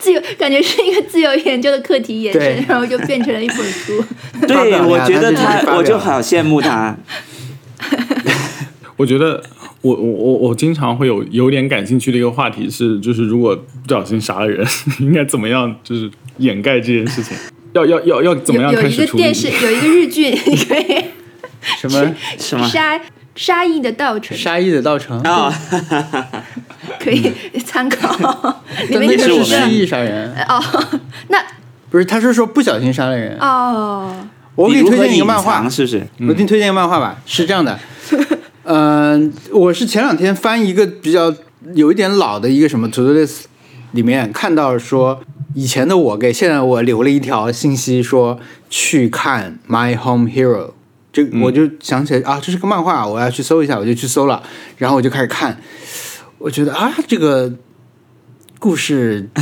[0.00, 4.04] 自由，感觉是一个自由研究的课题延伸，然后就变成了一本书。
[4.46, 6.96] 对，我觉得他我就好羡慕他。
[8.98, 9.42] 我觉得
[9.82, 13.54] 我我我我经常会有有点感兴趣的一个话题是，就是如果
[13.86, 14.66] 不小心杀了人，
[15.00, 17.36] 应该怎么样就是掩盖这件事情？
[17.74, 18.96] 要要要要怎么样有有一？
[18.96, 21.04] 个电视，有一个日剧，你可以
[21.80, 22.68] 什么什么？
[22.68, 23.00] 杀
[23.34, 25.50] 杀意的稻城，杀意的稻城啊、
[27.00, 27.32] 可以
[27.64, 28.62] 参考。
[28.88, 30.62] 里面是我们个是失个忆杀人，哦，
[31.28, 31.38] 那
[31.90, 32.04] 不是？
[32.04, 33.38] 他是说不小心杀了人。
[33.40, 34.14] 哦，
[34.54, 36.06] 我给你推荐一个漫画，，是不是？
[36.28, 37.78] 我给你推荐一个漫画吧，是这样的，
[38.64, 41.34] 嗯、我是前两天翻一个比较
[41.74, 43.42] 有一点老的一个什么 to do list
[43.92, 45.20] 里面看到说，
[45.54, 48.38] 以前的我给现在我留了一条信息说
[48.70, 50.72] 去看 My Home Hero，
[51.12, 54.42] 这我就想起来啊，这是个漫画，我要去搜一下，我就去搜了，
[54.78, 55.60] 然后我就开始看，
[56.38, 57.52] 我觉得啊，这个
[58.58, 59.28] 故事。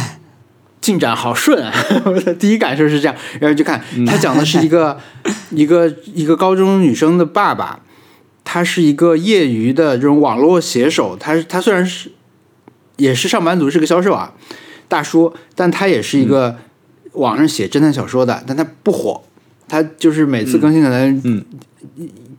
[0.80, 1.70] 进展好顺啊！
[2.06, 4.98] 我 的第一感受是这样，然后就看他讲的是一个、
[5.52, 7.80] 一个一个高中女生的爸爸，
[8.52, 12.10] 他是一个业余的这种网络写手，他他虽然是
[12.96, 14.32] 也是上班族，是个销售啊，
[14.88, 16.56] 大叔，但他也是一个
[17.12, 19.22] 网上写侦探小说的，但他不火，
[19.68, 21.44] 他就是每次更新可能嗯。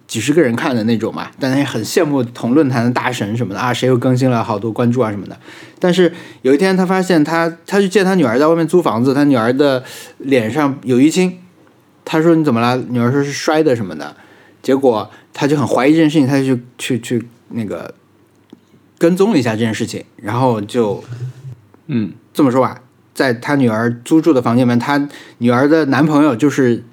[0.05, 5.37] 几十个人看的那种嘛，但他也很羡慕同论坛的大神什么的啊，谁又更新了好多关注啊什么的。
[5.79, 9.81] 但是有一天他发现他他去见他女儿在外面租房子，他女儿的
[10.17, 11.39] 脸上有淤青，
[12.03, 12.75] 他说你怎么了？
[12.89, 14.13] 女儿说是摔的什么的，
[14.61, 17.93] 结果他就很怀疑这件事情，他就去去去那个
[18.97, 21.03] 跟踪了一下这件事情，然后就
[21.87, 22.81] 嗯，这么说吧，
[23.13, 25.07] 在他女儿租住的房间里面，他
[25.39, 26.83] 女儿的男朋友就是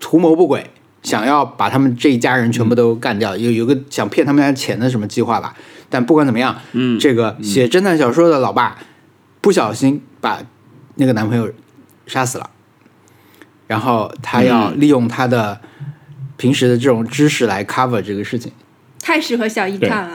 [0.00, 0.70] 图谋不轨，
[1.02, 5.54] 想要把他们这一家人全部都干掉，有有个想骗他们家钱的什么计划吧。
[5.90, 8.78] 但不管怎么样，嗯，这个写侦探小说的老爸
[9.42, 10.40] 不小心把
[10.94, 11.52] 那个男朋友
[12.06, 12.48] 杀死了，
[13.66, 15.60] 然后他要利用他的
[16.42, 18.50] 平时的这种知识来 cover 这个事情。
[19.00, 20.14] 太适合小一看了。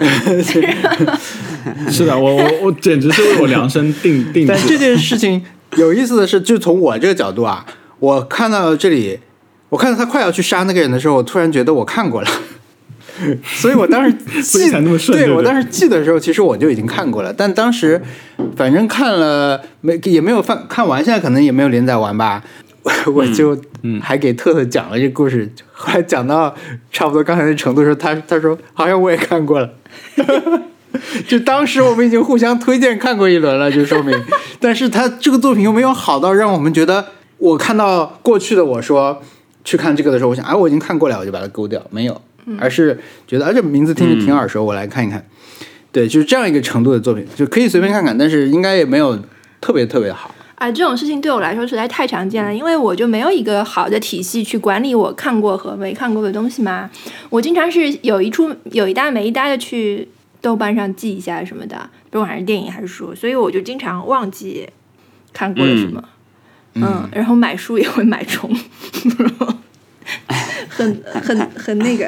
[1.90, 4.68] 是的，我我我简直是为我量身定 定制但。
[4.68, 5.42] 这件事情
[5.78, 7.66] 有意思的是，就从我这个角度啊，
[8.00, 9.18] 我看到这里，
[9.70, 12.30] 我看到他快要去杀那个人的时候，我突然觉得我看过了。
[13.44, 18.02] 所以我当时记才那么顺对我当时记的时候，其实我就已经看过了，但当时
[18.58, 22.44] 反正看了没也没有翻看完，现在可能也没有连载完吧。
[23.14, 23.58] 我就
[24.02, 26.54] 还给特特讲了这故事，后来讲到
[26.92, 29.70] 差不多刚才那程度的时候，他他说好像我也看过了。
[31.28, 34.18] 就当时我们已经互相推荐看过一轮了，就说明，
[34.60, 37.06] 但是他这个作品又没有好到让我们觉得，
[37.38, 39.22] 我看到过去的我说
[39.64, 42.20] 去看这个的时候，我想，哎，我已经看过了，我就把它勾掉，没有，
[42.58, 42.98] 而是
[43.28, 45.24] 觉得，啊，这名字听着挺耳熟，我来看一看。
[45.92, 49.20] 对，就是这样一个程度的作品，就可以随便看看，但是应该也没有
[49.62, 50.34] 特别特别好。
[50.58, 56.90] 啊，这种事情对我来说实在太常见了，因为我就没有一个好的体系去管理我看过和没看过的东西嘛。
[57.30, 60.08] 我经常是有一出有一搭没一搭的去
[60.42, 64.68] 豆瓣上记一下什么的，不管是电影还是书，所以我就经常忘记
[65.32, 66.04] 看过了什么。
[66.74, 68.52] 嗯然后买书也会买重，
[70.70, 72.08] 很 很很那个。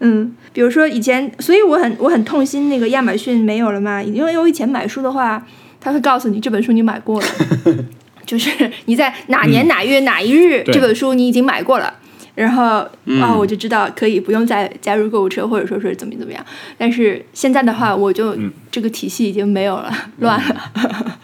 [0.00, 5.46] 嗯，比如说以前，所以我很我很痛心那个亚马逊没有了嘛，因为我以前买书的话，
[5.82, 7.26] 他会告诉你这本书你买过了，
[8.24, 11.92] 就是你在哪年哪月哪一日、对这本书你已经买过了。
[12.34, 12.78] 然后
[13.20, 16.42] 啊、我就知道可以不用再加入购物车，或者说是怎么怎么样。
[16.78, 18.34] 但是现在的话，我就、
[18.70, 21.18] 这个体系已经没有了，乱了。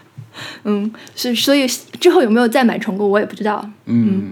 [0.65, 1.65] 嗯， 是所以
[1.99, 3.67] 之后有没有再买重构，我也不知道。
[3.87, 4.31] 嗯，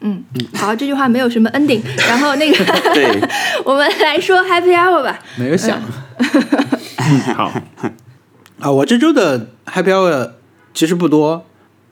[0.00, 1.80] 嗯，好，这句话没有什么 ending。
[2.08, 3.28] 然后那个，
[3.64, 5.16] 我们来说 Happy Hour 吧。
[5.36, 5.80] 没有想。
[7.36, 7.52] 好，
[8.60, 10.30] 啊，我这周的 Happy Hour
[10.72, 11.44] 其实不多，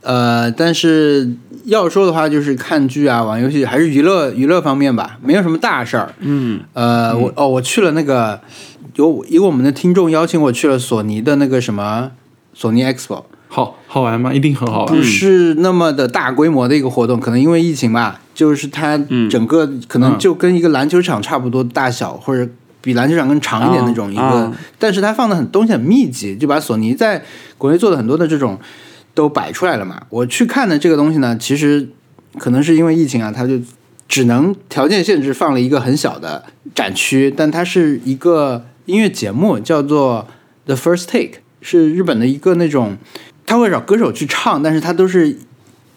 [0.03, 6.14] 呃，但是要说的话，就是看剧啊、玩游戏，还是娱乐娱乐方面吧，没有什么大事儿。
[6.20, 8.40] 嗯，呃，我哦，我去了那个
[8.96, 12.12] 有有我们的听众邀请我去了索尼的那个什么
[12.55, 14.33] 索尼 Expo，好好玩吗？
[14.33, 14.94] 一定很好玩。
[14.94, 18.96] 不是那么的大规模的一个活动，可能因为疫情吧，就是它
[19.31, 22.50] 整个可能就跟一个篮球场差不多大小，或者
[22.84, 27.24] 比篮球场更长一点那种一个，哦但是它放的很东西很密集，就把索尼在
[27.56, 28.60] 国内做的很多的这种
[29.14, 30.02] 都摆出来了嘛。
[30.10, 31.88] 我去看的这个东西呢，其实
[32.38, 33.58] 可能是因为疫情啊，它就
[34.06, 36.44] 只能条件限制放了一个很小的
[36.74, 40.28] 展区，但它是一个音乐节目，叫做
[40.66, 42.98] The First Take，是日本的一个那种，
[43.46, 45.38] 他会找歌手去唱，但是他都是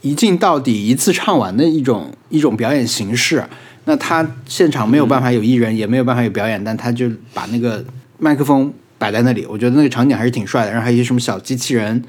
[0.02, 3.43] 一镜到底、一次唱完的一种一种表演形式。
[3.88, 7.84] 那他现场没有办法有艺人，也没有办法有表演，但他就把那个
[8.19, 10.71] 麦克风摆在那里，我觉得那个场景还是挺帅的。
[10.71, 12.04] 然后还有一些什么小机器人，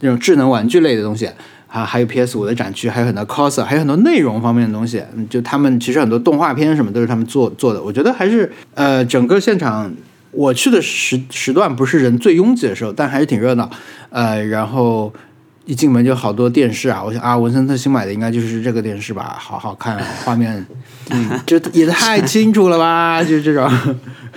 [0.00, 1.30] 那种智能玩具类的东西。
[1.68, 5.02] 啊，还有 PS 五的展区，还有很多 coser，还有很多内容方面的东西。
[5.16, 7.82] 嗯就他们其实很多动画片什么都是他们做做的。
[7.82, 9.90] 我觉得还是呃，整个现场
[10.32, 13.70] 我去的时时段不是人最拥挤的时候，但还是挺热闹。
[14.10, 15.10] 呃，然后
[15.64, 20.66] 一进门就好多电视啊，我想啊，文森特新买的应该就是这个电视吧，好好看，画面，
[21.10, 23.70] 嗯，这也太清楚了吧， 就这种。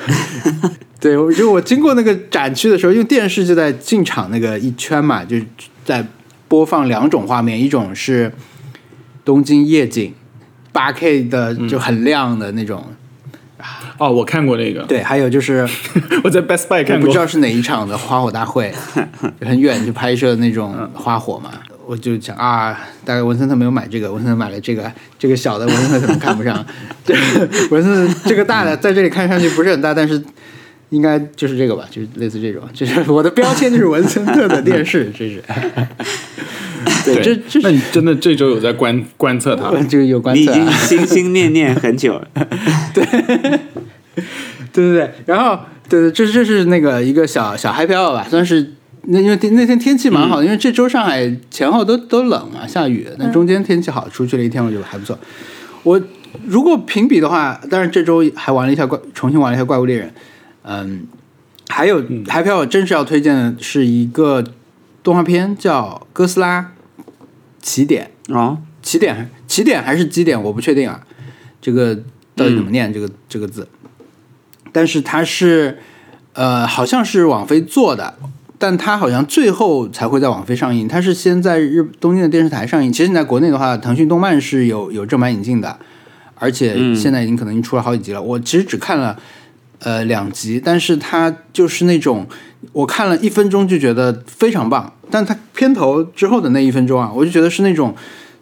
[0.99, 5.38] 对，我就我经过那个展区的时候，因为电视就在进场那个一圈嘛，就
[5.83, 6.05] 在
[6.47, 8.31] 播放两种画面，一种是
[9.23, 10.13] 东京夜景，
[10.71, 12.83] 八 K 的就很亮的那种，
[13.99, 15.67] 哦，我看过那个，对，还有就是
[16.23, 17.01] 我在 Best Buy 看过。
[17.01, 18.73] 我不知道是哪一场的花火大会，
[19.41, 21.51] 很远就拍摄那种花火嘛。
[21.88, 26.65] 我就想啊，大概文森特没有买这个，文森特买了这个，这个小的文森特可能看不上，
[27.05, 27.15] 对，
[27.69, 30.19] 文森特这个大的在这里看上去不是很大，但是
[30.89, 35.43] 应该就是这个吧，就是类似这种，就是我的标签就是文森特的电视，这是，
[37.05, 39.72] 对，这这那你真的这周有在观观测它？
[39.88, 42.28] 这个有观你已经心心念念很久了。
[42.95, 43.05] 对
[44.72, 45.59] 对对对，然后
[45.89, 55.18] 对对，这这是那个一个小小 happy hour 吧，算是那因为那天天气蛮好的，因为这周上海前后都都冷嘛，下雨，但中间天气好，出去了一天，我觉得还不错。
[55.84, 56.01] 我
[56.45, 60.13] 如果评比的话，当然这周还玩了一下怪，重新玩了一下怪物猎人，
[60.63, 61.05] 嗯，
[61.70, 64.43] 还有 happy hour 真是要推荐的是一个
[65.03, 66.72] 动画片叫《哥斯拉
[67.61, 71.01] 起点》，哦，起点起起点还是基点，我不确定啊，
[71.61, 71.95] 这个
[72.36, 73.68] 到底怎么念、这个这个字？
[74.76, 75.80] 但是它是
[76.34, 78.15] 呃，好像是网飞做的，
[78.59, 82.91] 但它好像最后才会在网飞上映，它是先在日东京的电视台上映。
[82.91, 85.80] 其实你在国内的话，腾讯动漫是有有正版引进的，
[86.36, 88.21] 而且现在已经可能已经出了好几集了。
[88.21, 89.17] 我其实只看了
[89.80, 92.28] 呃两集，但是它就是那种
[92.73, 97.95] 我看了一分钟就觉得非常棒，但它片头之后的那一分钟啊，我就觉得是那种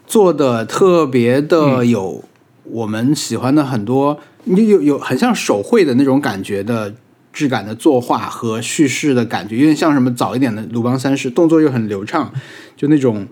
[0.07, 2.23] 做的特别的有
[2.63, 6.93] 我们喜欢的很多，你有有很像手绘的那种感觉的
[7.31, 12.31] 质感的作画和叙事的感觉，有点像什么早一点的《鲁邦三世》，动作又很流畅，
[12.75, 13.27] 就那种，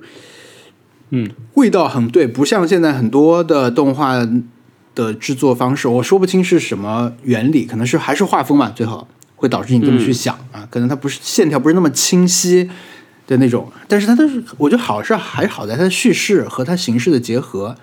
[1.10, 4.28] 嗯，味道很对，不像现在很多的动画
[4.96, 12.70] 的制作方式，我说不清是什么原理，可能是还是画风嘛，最后会导致你这么去想、啊，可能它不是线条不是那么清晰
[13.28, 17.76] 的那种，但是它都是我觉得好是还好在它的叙事和它形式的结合，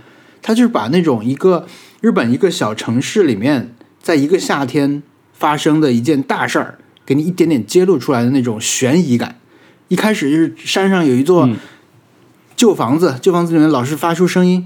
[0.43, 1.67] 它就是把那种一个
[2.01, 9.37] 日本一个小城市里面，在一个夏天发生的一件大事儿，给你一点点揭露出来的那种悬疑感。
[9.89, 11.49] 一开始就是山上有一座
[12.55, 14.65] 旧房子，旧房子里面老是发出声音，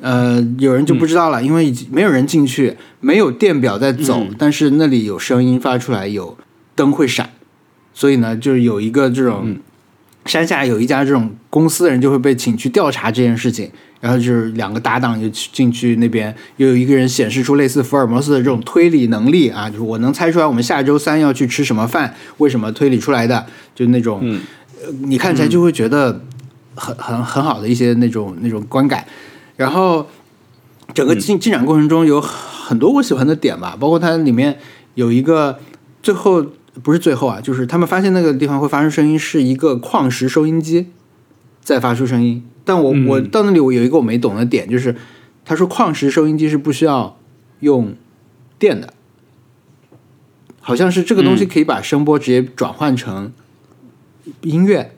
[0.00, 6.38] 呃，有人就不知道了，因为没有人进去，没有电表在走，但是那里有声音发出来，有
[6.74, 7.28] 灯会闪，
[7.92, 9.58] 所以呢，就是有一个这种、
[10.24, 13.70] 山下有一家这种公司的人就会被请去调查这件事情，
[14.00, 23.44] 然后就是两个搭档就去进去那边，又有一个人显示出类似福尔摩斯的这种推理能力啊，就是我能猜出来我们下周三要去吃什么饭，为什么推理出来的，
[23.74, 24.20] 就那种，
[24.80, 26.24] 呃你看起来就会觉得
[26.74, 29.04] 很很很好的一些那种那种观感，
[29.56, 30.06] 然后
[30.94, 34.56] 整个进进展过程中有很多我喜欢的点吧，包括它里面
[34.94, 35.58] 有一个
[36.02, 36.46] 最后
[36.82, 40.86] 不是最后啊，就是他们发现那个地方会发出声音，是一个矿石收音机
[41.60, 42.42] 在发出声音。
[42.64, 44.94] 但我、我到那里我有一个我没懂的点，就是
[45.44, 47.18] 他说矿石收音机是不需要
[47.60, 47.94] 用
[48.58, 48.94] 电的，
[50.60, 53.32] 好像是这个东西可以把声波直接转换成
[54.42, 54.94] 音乐。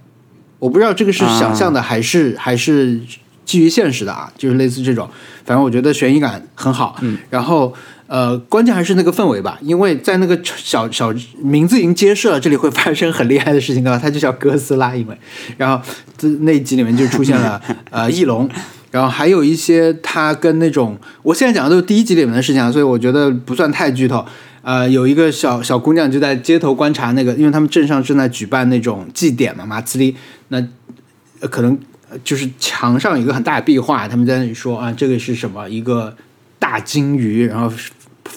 [0.58, 3.00] 我不知道这个是想象的还是、还是
[3.44, 5.08] 基于现实的啊，就是类似这种。
[5.44, 7.74] 反正我觉得悬疑感很好，嗯、然后
[8.06, 13.98] 呃，关键还是那个氛围吧，因为在那个小小名字已经揭示了这里会发生很厉害的事情，对吧？
[13.98, 15.18] 它就叫哥斯拉，因为
[15.56, 15.82] 然后
[16.18, 18.48] 这那一集里面就出现了 呃翼龙。
[18.90, 24.24] 然后还有一些它跟那种，我现在讲的都是第一集里面的事情啊，所以我觉得不算太剧透。
[24.62, 30.14] 呃，有一个小小姑娘就在街头观察那个，因为他们镇上正在举办那种祭典嘛，马兹里，
[30.48, 30.64] 那、
[31.40, 31.76] 呃可能
[32.22, 35.68] 就是墙上有一个很大的壁画，他们在那里说啊，这个是什么？
[35.68, 36.14] 一个
[36.60, 37.70] 大金鱼，然后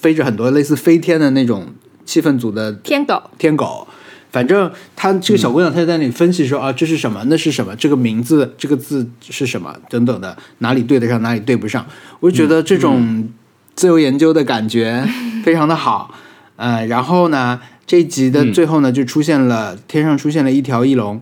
[0.02, 1.68] 飞着很多类似飞天的那种
[2.06, 3.88] 气氛组的天狗，天狗。
[4.30, 7.24] 反正他这个小姑娘，她就在那里分析说啊，这是什么？
[7.28, 7.76] 那是什么？
[7.76, 9.74] 这个名字，这个字是什么？
[9.90, 11.86] 等等的，哪里对得上，哪里对不上？
[12.20, 13.30] 我就觉得这种
[13.74, 15.08] 自由研究的感觉
[15.44, 16.14] 非常的好。
[16.58, 21.22] 呃，然后呢，这一集的最后呢，就出现了天上出现了一条翼龙，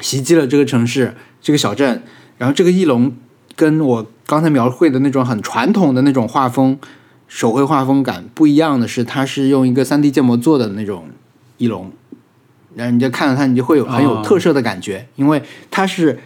[0.00, 2.02] 袭击了这个城市，这个小镇。
[2.38, 3.12] 然后这个翼龙
[3.54, 6.78] 跟我刚才描绘的那种很传统的那种画风、
[7.30, 11.04] 手绘画风感不一样的是，它是用一个三 D 建模做的那种
[11.58, 11.92] 翼龙。
[12.74, 16.18] 然后你就看到它，你就会有很有特色的感觉，因为它是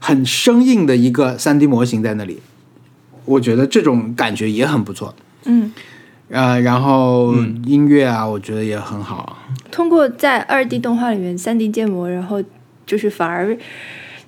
[0.00, 2.40] 很生硬的一个三 D 模型在那里，
[3.24, 5.14] 我觉得这种感觉也很不错。
[5.44, 5.72] 嗯，
[6.28, 7.34] 呃，然后
[7.64, 9.38] 音乐啊，我觉得也很好。
[9.70, 12.42] 通过在二 D 动画里面三 D 建模，然后
[12.84, 13.56] 就是反而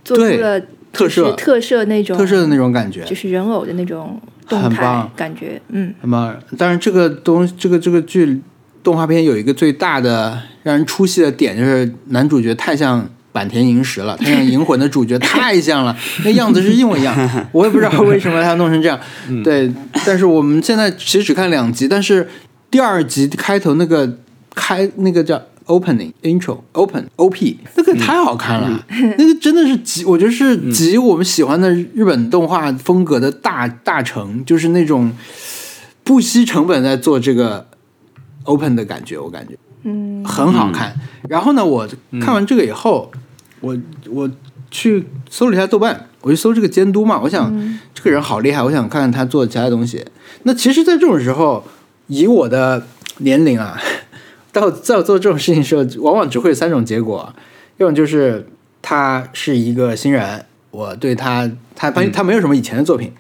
[0.04, 0.60] 做出了
[0.92, 8.40] 特色是特色那种特色的那种感觉，就是人偶的那种动态很棒感觉，嗯，很棒，当然这个东这个这个剧
[8.82, 17.14] 动画片有一个最大的让人出戏的点，就是男主角太像坂田银时了，他像《银魂》的主角 太像了，那样子是一模一样。
[17.52, 18.98] 我也不知道为什么他弄成这样。
[19.42, 19.72] 对，
[20.06, 22.28] 但是我们现在其实只看两集，但是
[22.70, 24.18] 第二集开头那个
[24.54, 25.40] 开那个叫。
[25.66, 28.84] Opening intro open OP 那个太好看了，
[29.16, 35.10] 那个真的是集，我觉得是集我们喜欢的日本动画风格的大大成，就是那种
[36.02, 37.66] 不惜成本在做这个
[38.42, 40.94] open 的感觉，我感觉，嗯，很好看。
[41.30, 41.88] 然后呢，我
[42.20, 43.10] 看完这个以后，
[43.60, 43.74] 我
[44.10, 44.30] 我
[44.70, 47.50] 去搜了一下豆瓣，我就搜这个监督嘛，我想、
[47.94, 50.04] 这个人好厉害，我想看看他做其他东西。
[50.42, 51.64] 那其实，在这种时候，
[52.08, 52.86] 以我的
[53.18, 53.80] 年龄啊，
[54.54, 57.34] 到在我做这种事情的时候，往往只会有三种结果，
[57.76, 58.46] 一种就是
[58.80, 63.12] 他是一个新人，我对他他他他没有什么以前的作品。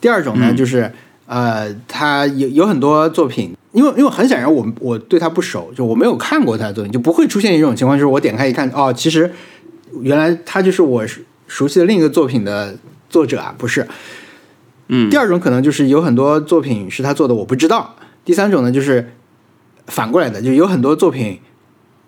[0.00, 0.90] 第二种呢，就是
[1.26, 9.30] 呃，他有有很多作品，因为因为很显然我我对他不熟，就我没有看过他的作品，就不会出现一种情况，就是我点开一看，哦，其实
[10.00, 11.04] 原来他就是我
[11.48, 12.76] 熟悉的另一个作品的
[13.10, 13.86] 作者啊，不是。
[14.90, 17.96] 嗯第二种可能就是有很多作品是他做的，我不知道。
[18.24, 19.12] 第三种呢，就是
[19.88, 21.40] 反过来的，就有很多作品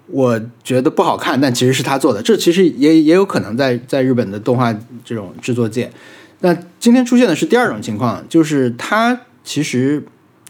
[0.07, 2.23] 我觉得不好看，但其实是他做的。
[2.23, 4.73] 这其实也也有可能在在日本的动画
[5.05, 5.91] 这种制作界。
[6.41, 10.05] 那今天出现的是第二种情况，就是他其实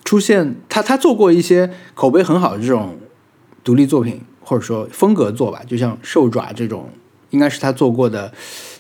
[0.05, 2.97] 出现他他做过一些口碑很好的这种
[3.63, 6.89] 独立作品，或者说风格作吧，就像《兽爪》这种，
[7.31, 8.33] 应该是他做过的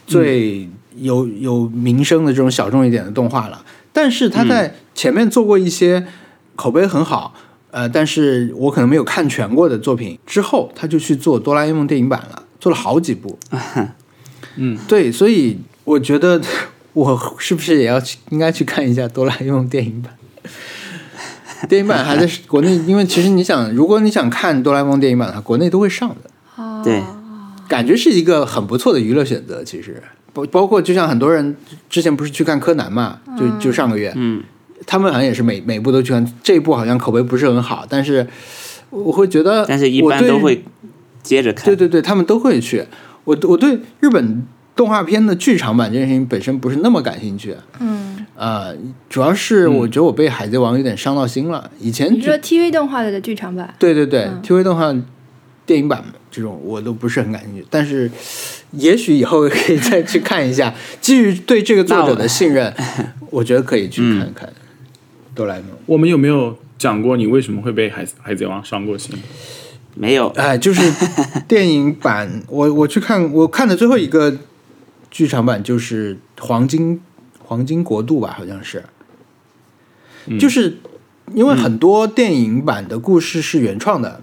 [0.06, 3.64] 最有有名声的这种小众一点的动画了。
[3.92, 6.06] 但是他在前面做过一些
[6.54, 7.34] 口碑很好，
[7.70, 13.38] 呃，但是我可能没有看全过的作品之后，他就去做哆啦 A 梦电影版了，做了好几部。
[14.56, 16.40] 嗯，对，所以我觉得
[16.92, 20.14] 我是不是也要去应该去看一下哆啦 A 梦电影版？
[21.68, 26.30] 电影版还在国内，因为其实你想，如果你想看哆啦 A 梦电影版的话，国内都会上的。
[26.56, 27.02] 哦对
[27.68, 29.62] 感觉是一个很不错的娱乐选择。
[29.62, 30.02] 其实
[30.32, 31.56] 包包括就像很多人
[31.88, 34.42] 之前不是去看柯南嘛，就就上个月，嗯，
[34.86, 38.26] 他们好像也是每每部都去看，这一部好像口碑不是很好，但是
[38.90, 40.64] 我会觉得，但是一般都会
[41.22, 41.66] 接着看。
[41.66, 42.84] 对对对，他们都会去。
[43.24, 48.74] 我我对日本动画片的剧场版这件事情本身不是那么感兴趣，嗯，呃，
[49.10, 51.70] 主要是我觉得我被海贼王有点伤到心了。
[51.78, 54.90] 以前你说 TV 动画的剧场版，对对对、嗯 t v 动画
[55.66, 58.10] 电影版这种我都不是很感兴趣，但是
[58.72, 60.74] 也许以后可以再去看一下。
[61.00, 62.72] 基于对这个作者的信任，
[63.28, 64.48] 我觉得可以去看看
[65.40, 65.70] 《哆啦 A 梦》。
[65.86, 69.16] 我们有没有讲过你为什么会被海海贼王伤过心？
[69.94, 70.92] 没有，哎，就是
[71.48, 74.36] 电影版，我我去看，我看的最后一个
[75.10, 77.00] 剧场版就是《黄金
[77.42, 78.84] 黄金国度》吧，好像是，
[80.38, 80.76] 就是
[81.34, 84.20] 因为很多电影版的故事是原创的，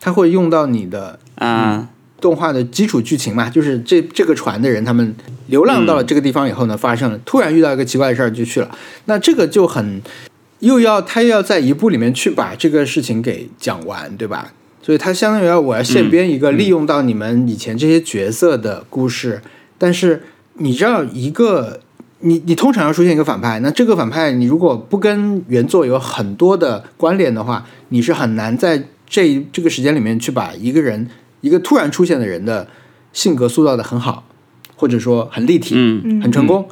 [0.00, 1.90] 它会用到你的啊、
[2.20, 5.14] 动画的基础剧情嘛，就是这这个船的人，他们
[5.46, 10.02] 流浪到了这个地方以后呢，发生了突然遇到一个奇怪的事儿就去了，那这个就很
[10.64, 14.52] 又要他又要在一部里面去把这个事情给讲完，对吧？
[14.82, 19.40] 所以他相当于要我要现编一个利用到你们以前这些角色的故事，
[19.78, 21.80] 但是你知道一个。
[22.20, 31.06] 你你通常要出现一个反派，那这个反派你如果不跟原作有很多的关联的话，你是很难在这这个时间里面去把一个人
[31.42, 32.66] 一个突然出现的人的
[33.12, 34.26] 性格塑造的很好，
[34.74, 36.66] 或者说很立体，嗯很成功，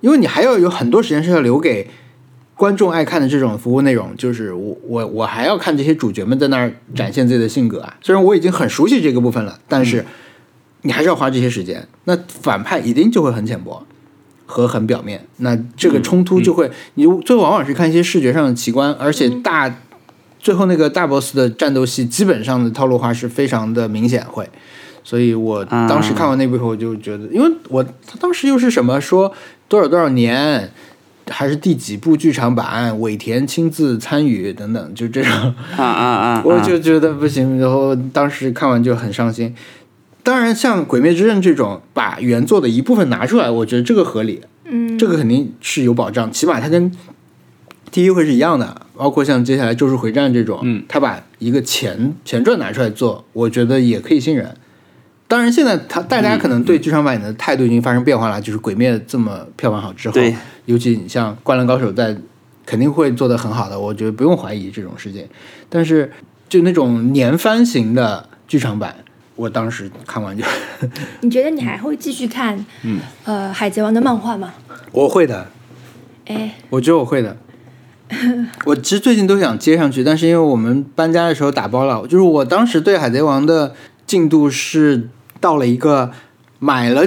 [0.00, 1.90] 因为你还要有很多时间是要留给
[2.56, 7.96] 观众爱看的这种服务内容，就是我我我还要看这些主角们在那儿展现自己的性格啊。
[8.00, 10.04] 虽然我已经很熟悉这个部分了，但是
[10.82, 11.86] 你还是要花这些时间。
[12.04, 13.84] 那反派一定就会很浅薄
[14.46, 19.74] 和很表面，那这个冲突就会，你最后往往是看一些视觉上的奇观，而且大。
[20.38, 24.46] 最后那个大 boss 的战斗戏，基本上的套路化是非常的明显，会，
[25.02, 29.32] 所以我当时看完那部以后，我就觉得，因为我他当时又是什么说
[29.68, 30.70] 多少多少年，
[31.30, 35.32] 还是第几部剧场版，尾田亲自参与等等，就这种，
[35.76, 36.42] 啊啊啊！
[36.46, 39.54] 我就觉得不行，然后当时看完就很伤心。
[40.22, 46.90] 当然，像《鬼灭之刃》这种把原作的一部分拿出来，我觉得这个合理，嗯，这个肯定是有保障，起码它跟
[47.90, 48.82] 第一回是一样的。
[48.96, 54.54] 包括像接下来《咒术回战》这种，嗯他把一个前前传拿出来做，我觉得也可以信任。
[55.34, 60.14] 当然，现在他大家可能对剧场版的态度已经发生变化了，就是《鬼灭》这么票房好之后，
[60.66, 62.16] 尤其你像《灌篮高手》在
[62.64, 65.26] 肯定会做得很好的，我觉得不用怀疑这种事情。
[65.68, 66.12] 但是
[66.48, 68.94] 就那种年番型的剧场版，
[69.34, 70.44] 我当时看完就
[71.22, 74.54] 你觉得你还会继续看嗯呃《海贼王》的漫画吗？
[74.92, 75.48] 我会的，
[76.26, 77.36] 哎，我觉得我会的。
[78.66, 83.74] 我其实最近都想接上去，但是因为我们搬家的时候打包了，就是我当时对《海贼王》的
[84.06, 85.08] 进度是
[85.44, 86.10] 到了一个
[86.58, 87.06] 买了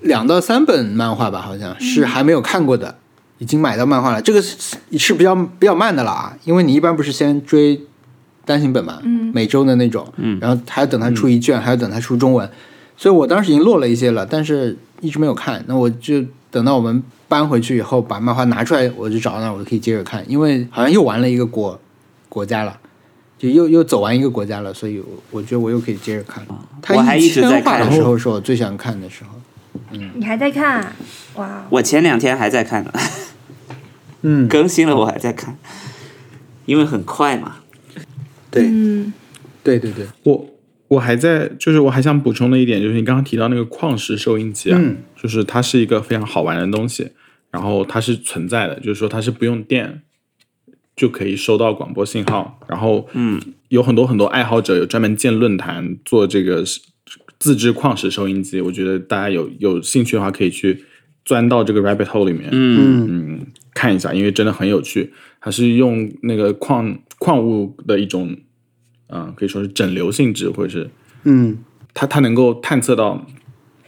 [0.00, 2.96] 两到三本漫画吧，好像是还没有看过的，
[3.36, 4.22] 已经买到漫画了。
[4.22, 4.56] 这个是
[4.96, 7.78] 是比较比较慢的了啊，因为你一般不是先追
[8.46, 12.48] 单行本嘛，嗯每周的那种，嗯然后还要等它出一卷，还要等它出中文，
[12.96, 15.62] 所以我当时已经落了一些了，但是一直没有看。
[15.68, 21.78] 那我就等到我们搬回去以后，把漫画拿出来，我就找到那，我就可以接着看，因为好像又玩了一个国
[22.30, 22.78] 国家了。
[23.38, 26.46] 就又又走完一个国家了，所以我我觉得我又可以接着看。
[26.80, 29.30] 它我还一直在千话看的时候是我最想看的时候。
[29.90, 30.96] 嗯你还在看啊？
[31.34, 32.92] 哇，我前两天还在看呢，
[34.22, 35.56] 嗯， 更新了我还在看，
[36.64, 37.56] 因为很快嘛。
[38.50, 39.12] 对嗯
[39.64, 40.48] 对对对，我
[40.88, 47.10] 我还在，就是我还想补充的一点，就是你刚刚提到那个矿石收音机啊，嗯就是它是一个非常好玩的东西，
[47.50, 50.02] 然后它是存在的，就是说它是不用电
[50.96, 56.64] 就可以收到广播信号，然后嗯，有很多很多爱好者有专门建论坛做这个
[57.38, 60.84] 自制矿石收音机，我觉得大家有有兴趣的话可以去
[61.24, 65.12] 钻到这个 rabbit hole 里面，嗯，嗯，看一下，因为真的很有趣。
[65.40, 68.34] 它是用那个矿矿物的一种，
[69.08, 70.88] 嗯、可以说是整流性质，或者是
[71.24, 71.58] 嗯，
[71.92, 73.26] 它它能够探测到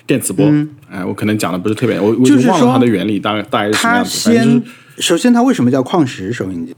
[0.07, 0.45] 电磁波。
[0.91, 3.73] 哎，我可能讲的不是特别，我我已就忘了说它的原理大概大概
[4.05, 4.63] 是什么样子。
[4.99, 6.75] 首先它为什么叫矿石收音机？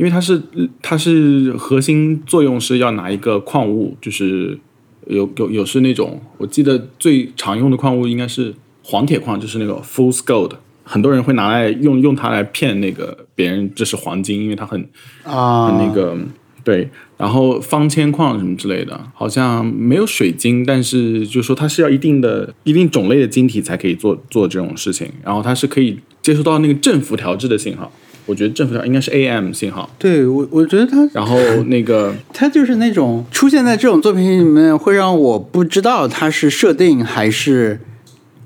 [0.00, 0.40] 因为它是
[0.80, 4.58] 它是核心作用是要拿一个矿物，就是
[5.06, 10.52] 有有有是那种，我记得最常用的矿物应该是黄铁矿，就是那个 fool's gold，
[10.84, 14.88] 很多人会拿来用用它来骗那个别人这是黄金，因为它很
[15.22, 16.16] 啊，很那个
[16.64, 16.88] 对，
[17.18, 27.92] 然后方铅矿什么之类的，好像没有水晶，但是就说它是要一定的一定种类的晶体才可以做做这种事情，然后它是可以接收到那个振幅调制的信号，
[28.30, 37.80] 我觉得正负调应该是 AM 信号，对我我觉得它然后那个 它就是那种出现在这种作品里面，会让我不知道它是设定还是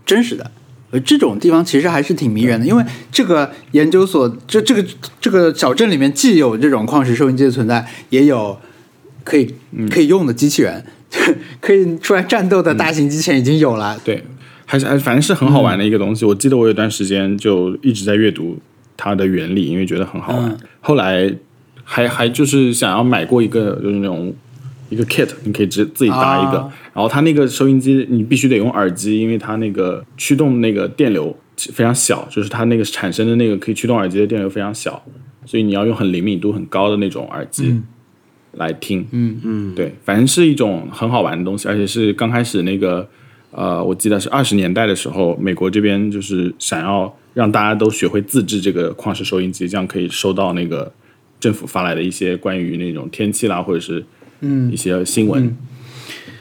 [0.07, 0.51] 真实的。
[0.91, 2.83] 呃，这种地方其实还是挺迷人的，因为
[3.13, 4.83] 这个研究所，这这个
[5.21, 8.57] 这个小镇里面既有这种矿石收音机的存在，也有
[9.23, 9.55] 可以
[9.91, 10.85] 可以用的机器人，
[11.61, 14.01] 可以出来战斗的大型机器人已经有了。
[14.05, 14.25] 对，
[14.65, 16.25] 还是还反正是很好玩的一个东西。
[16.25, 18.59] 我记得我有段时间就一直在阅读
[18.97, 20.51] 它的原理，因为觉得很好玩。
[20.51, 20.59] 嗯。
[20.81, 21.35] 后来
[21.83, 24.35] 还还就是想要买过一个就是那种
[24.91, 26.73] 一个 kit，你可以直自己搭一个，啊。
[26.93, 35.03] 然后它那个收音机你必须得用耳机，因为它那个驱动那个电流非常小，就是它那个产生的那个可以驱动耳机的电流非常小，
[35.45, 37.81] 所以你要用很灵敏度很高的那种耳机。
[38.57, 43.05] 来听，嗯嗯，对，反正是一种很好玩的东西，而且是刚开始那个，
[43.57, 50.93] 呃，我记得是二十年代的时候，美国这边就是想要让大家都学会自制这个矿石收音机，这样可以收到那个
[51.39, 54.05] 政府发来的一些关于那种天气啦，或者是
[54.41, 54.73] 嗯。
[54.73, 55.57] 一些新闻，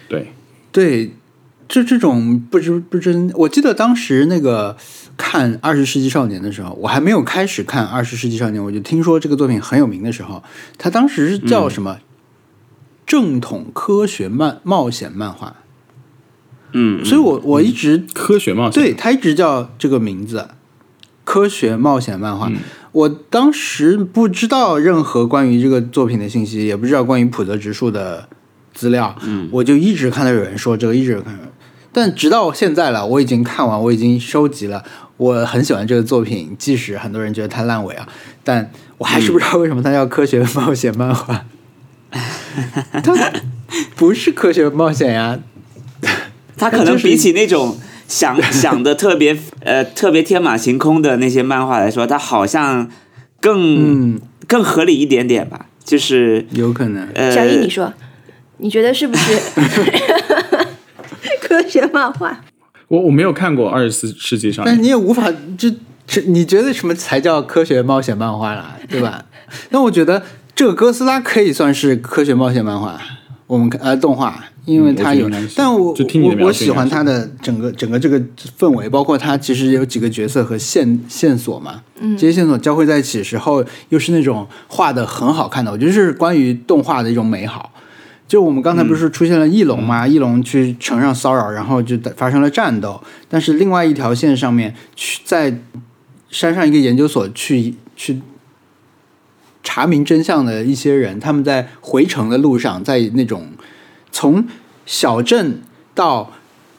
[0.10, 0.28] 对，
[0.72, 1.12] 对，
[1.68, 4.76] 这这种不知不知，我记得当时那个
[5.16, 10.44] 看《二十世纪少年》的时候，我还没有开始看《二十世纪少年》，我就听说这个作品很有名的时候，
[10.80, 12.00] 他当时是叫什么？
[13.06, 15.58] 正统科学漫冒险漫画，
[16.74, 20.50] 嗯，所以我我一直科学冒险，对他一直叫这个名字，
[21.24, 22.38] 科学冒险漫嗯。
[22.38, 22.52] 画。
[22.92, 28.28] 我当时不知道任何关于这个作品的信息，也不知道关于普泽直树的
[28.72, 31.40] 资料，嗯，我就一直看到有人说这个，一直看，
[31.92, 34.84] 但直到现在了，我已经看完，我已经收集了，
[35.18, 38.08] 我很喜欢这个作品，即使很多人觉得它烂尾啊，
[38.44, 41.46] 但我还是不知道为什么它叫科学冒险漫画。
[43.04, 43.34] 它
[43.96, 45.40] 不是科学冒险呀，
[46.64, 52.90] 他可能比起那种想 想的特别呃特别天马行空的那些漫画来说，他好像
[53.42, 55.66] 更、嗯，更合理一点点吧。
[55.84, 57.06] 就是有可能。
[57.14, 57.92] 呃，小易，你说，
[58.60, 59.38] 你觉得是不是
[61.42, 62.40] 科学漫画？
[62.88, 65.70] 我我没有看过二十四世纪少年，但你也无法这
[66.08, 69.26] 这，你觉得什么才叫科学冒险漫画啦，对吧？
[69.72, 70.24] 那我觉得
[70.56, 73.02] 这个哥斯拉可以算是科学冒险漫画，
[73.48, 78.20] 我们看呃动画，因为他有，但我就听你的我我喜欢他的整个整个这个
[78.58, 87.72] 氛围，包括他其实有几个角色和线线索嘛，嗯，这些线索交汇在一起时候，又是那种画的很好看的，我觉得是关于动画的一种美好。
[88.26, 90.08] 就我们刚才不是出现了翼龙吗？
[90.08, 93.00] 翼龙去城上骚扰，然后就发生了战斗。
[93.28, 95.60] 但是另外一条线上面，去在
[96.30, 98.22] 山上一个研究所去去
[99.62, 103.50] 查明真相的一些人，他们在回城的路上，在那种
[104.14, 104.48] 从
[104.86, 105.62] 小镇
[105.94, 106.32] 到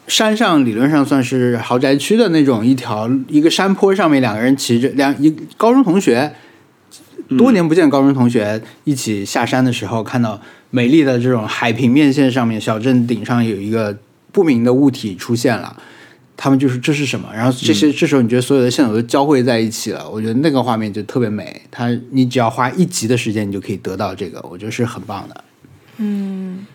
[0.07, 6.33] 山上，理论上算是豪宅区的那种一条一个山坡上面，两个人骑着两一高中同学，
[7.37, 13.99] 多年不见高中同学一起下山的时候，看到美丽的这种海平面线上面，小镇顶上有一个
[14.33, 15.77] 不明的物体出现了。
[16.37, 17.29] 他们就是这是什么？
[17.33, 21.63] 然后这些、这时候你觉得所有的线索都交汇在一起了，我觉得那个画面就特别美。
[21.71, 25.45] 它你只要花一集的时间，你就可以得到这个，我觉得是很棒的。
[25.99, 26.67] 嗯，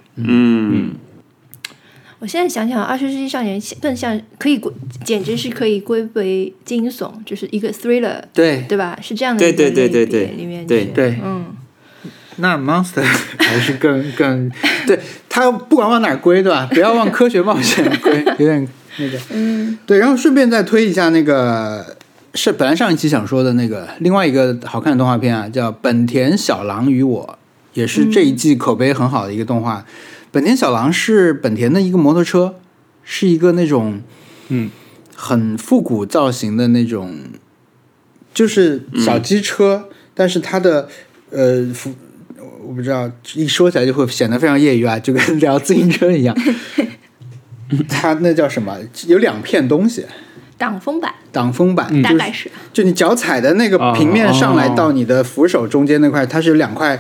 [2.20, 4.70] 我现在想想，《二十世纪少年》更像可以归，
[5.06, 9.00] 简直是可以归为惊悚，就是一个 thriller，对，对吧？
[9.02, 11.46] 是这样的对一个对对对对里面对对嗯，
[12.36, 13.04] 那 Monster
[13.40, 14.52] 还是更更
[14.86, 15.00] 对
[15.30, 16.68] 它不管往哪儿归，对吧？
[16.74, 18.68] 不要往科学冒险归，有点
[18.98, 19.18] 那个。
[19.32, 20.00] 嗯，对。
[20.00, 21.96] 然后顺便再推一下那个
[22.34, 27.40] 是本来上一期想说的那个另外一个好看的动画片啊，叫《本田小狼与我》，
[27.80, 29.86] 也是这一季口碑很好的一个动画。
[30.32, 32.56] 本田小狼是本田的一个摩托车，
[33.04, 34.02] 是一个那种
[34.50, 34.70] 嗯。
[35.22, 37.14] 很复古造型的那种，
[38.34, 40.88] 就是小机车，但是它的
[41.30, 41.94] 呃服
[42.64, 46.34] 我不知道，一说起来就会显得非常业余啊，就跟聊自行车一样。
[47.90, 48.78] 它那叫什么？
[49.08, 50.06] 有两片东西，
[50.58, 51.14] 挡风板。
[51.34, 54.74] 挡风板，就是大概是，就你脚踩的那个哦平面上来哦。
[54.74, 56.98] 到你的扶手中间那块，它是有两块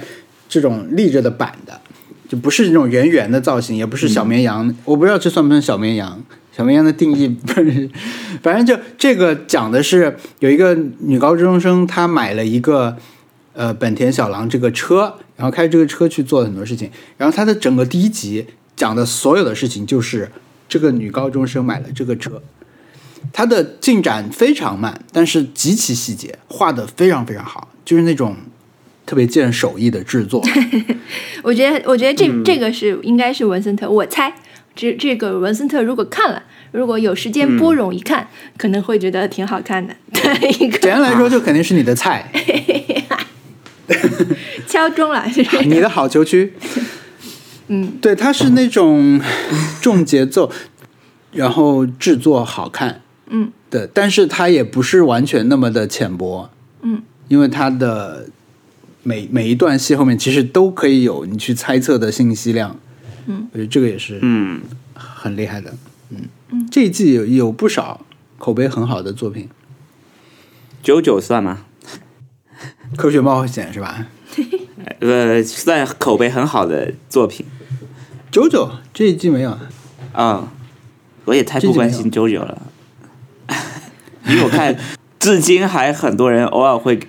[0.49, 1.78] 这种立着的板的，
[2.29, 4.73] 就不是那种圆圆的造型，也不是小绵羊。
[4.85, 6.23] 我不知道这算不算小绵羊。
[6.51, 7.89] 小绵羊的定义 不是，
[8.43, 12.97] 反正就这个讲的是有一个女高中生，她买了一个
[13.53, 20.29] 呃本田小狼这个车，然后开着这个车去做很多事情，然后她的整个第一集讲的所有的事情就是
[20.67, 22.41] 这个女高中生买了这个车，
[23.31, 28.35] 它的进展非常慢，但是极其细节，画的非常非常好，就是那种
[29.09, 30.39] 特别见手艺的制作。
[31.41, 34.31] 我觉得，我觉得这、这个是应该是文森特，我猜
[34.75, 39.95] 这这个文森特如果看了，如果有时间拨冗一看，可能会觉得挺好看的。
[40.13, 40.77] 对，一个。
[40.77, 42.31] 简单来说，就肯定是你的菜，
[44.69, 45.65] 敲钟了，就是？
[45.65, 46.53] 你的好球区。
[47.69, 49.19] 嗯，对，它是那种
[49.81, 50.51] 重节奏，
[51.31, 53.01] 然后制作好看，
[53.31, 56.51] 嗯，对，但是它也不是完全那么的浅薄，
[56.83, 58.27] 嗯，因为它的
[59.03, 62.75] 每每一段戏后面其实都可以有你去猜测的信息量，
[63.27, 64.61] 嗯，我觉得这个也是嗯，
[64.93, 65.73] 很厉害的，
[66.09, 68.05] 嗯，这一季有有不少
[68.37, 69.49] 口碑很好的作品，
[70.83, 71.65] 九九算吗？
[72.95, 74.07] 《科学冒险》是吧？
[74.99, 77.45] 呃，算口碑很好的作品。
[78.31, 79.57] 九九这一季没有，
[80.13, 80.51] 啊、
[81.25, 82.11] 我也太不关心。
[82.11, 82.61] 九九了，
[84.27, 84.75] 因为我看
[85.19, 86.99] 至今还很多人偶尔会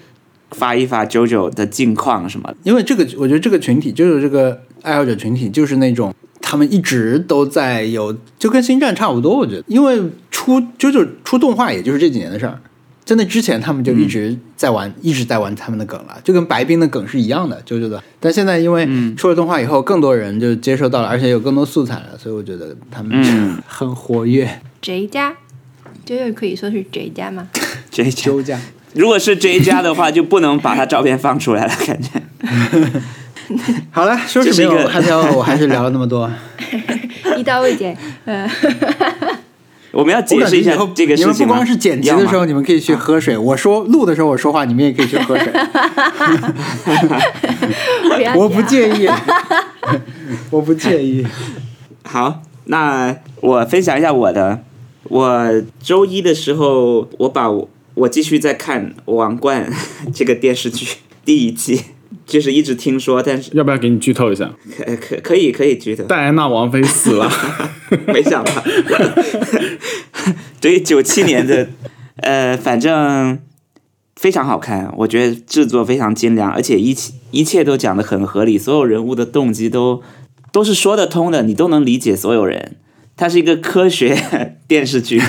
[0.50, 2.56] 发一发九九的近况什么的。
[2.62, 9.36] 因为这个我觉得这个群体就是这个爱好者群体，就是那种他们一直都在有，就跟星战差不多。
[9.36, 12.58] 我觉得，因为出九九出动画也就是这几年的事儿，
[13.04, 18.02] 在那之前他们就一直在玩，一直在玩他们的梗了，就跟白冰的梗是一样的，九九的。
[18.18, 24.60] 但现在因为出了动画以后，更多人就接受到了，而且有更多素材了，所以我觉得他们嗯 很活跃。
[24.80, 25.36] J 加，
[26.04, 27.48] 这个可以说是 J 加吗
[27.90, 28.58] ？J 加， 休假，
[28.94, 32.10] 如果是这一家的话，就不能把他照片放出来了，感觉。
[33.90, 36.30] 好了，说是没有这是一个汉条，我还是聊了那么多。
[37.36, 38.48] 一刀未剪，呃，
[39.92, 43.36] 我们要解释一下这个事情你们不光是剪辑的时候，你们可以去喝水。
[43.36, 45.52] 我说录的时候我说话，你们也可以去喝水。
[48.36, 49.08] 我不介意，
[50.50, 51.26] 我不介意。
[52.04, 54.60] 好，那我分享一下我的。
[55.04, 57.68] 我周一的时候，我把我
[58.00, 59.70] 我继续在看《王冠》
[60.14, 60.86] 这个电视剧
[61.24, 61.80] 第一季，
[62.24, 64.50] 就是一直听说，但是要不要给你剧透一下？
[64.76, 67.30] 可可可以可以剧透，戴安娜王妃死了，
[68.08, 68.52] 没想到，
[70.60, 71.68] 对于九七年的，
[72.16, 73.38] 呃，反正
[74.16, 80.02] 非常好看，我觉得制作非常精良，而且一切一切都讲的很合理，所有人物的动机都
[80.50, 82.76] 都是说得通的，你都能理解所有人。
[83.16, 85.20] 它是一个科学电视剧，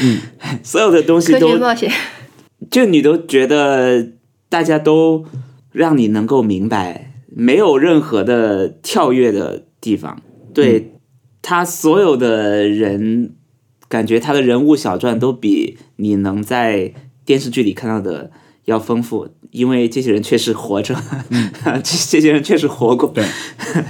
[0.00, 0.18] 嗯，
[0.62, 1.90] 所有的东西科都学冒险，
[2.70, 4.12] 就你都觉得
[4.48, 5.24] 大家都
[5.72, 10.20] 让你能够明白，没有任何的跳跃的地方。
[10.54, 10.92] 对、
[11.42, 13.34] 他所有的人，
[13.88, 16.94] 感觉他的人物小传都比你能在
[17.24, 18.30] 电视剧里看到的
[18.64, 20.94] 要丰富，因为这些人确实活着，
[21.30, 21.80] 这
[22.10, 23.10] 这些人确实活过。
[23.10, 23.24] 对，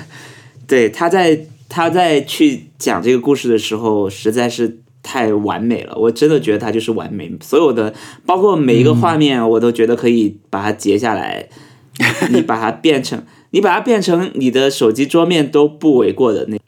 [0.67, 5.97] 对，他在他在去讲这个故事的时候，实在是太完美了。
[5.97, 7.95] 我真的觉得它就是完美，所有的
[8.27, 11.49] 包括每一个画面，我都觉得可以把它截下来，
[12.31, 16.59] 你把它变成你把它变成你的手机桌面都不为过的那，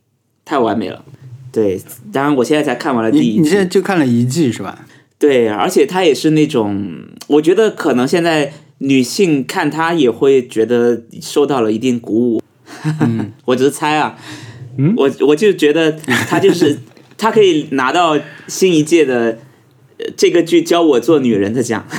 [0.45, 1.05] 太完美了。
[1.51, 1.81] 对，
[2.13, 4.87] 当然我现在才看完了第一季你你现在，就看了一季是吧？
[5.19, 6.87] 对，而且它也是那种，
[7.27, 12.43] 我觉得可能现在女性看它也会觉得受到了一定鼓舞。
[13.47, 14.17] 我只是猜啊，
[14.97, 15.91] 我我就觉得
[16.29, 16.79] 他就是
[17.19, 19.39] 他可以拿到新一届的
[19.99, 21.85] 呃这个剧教我做女人的奖。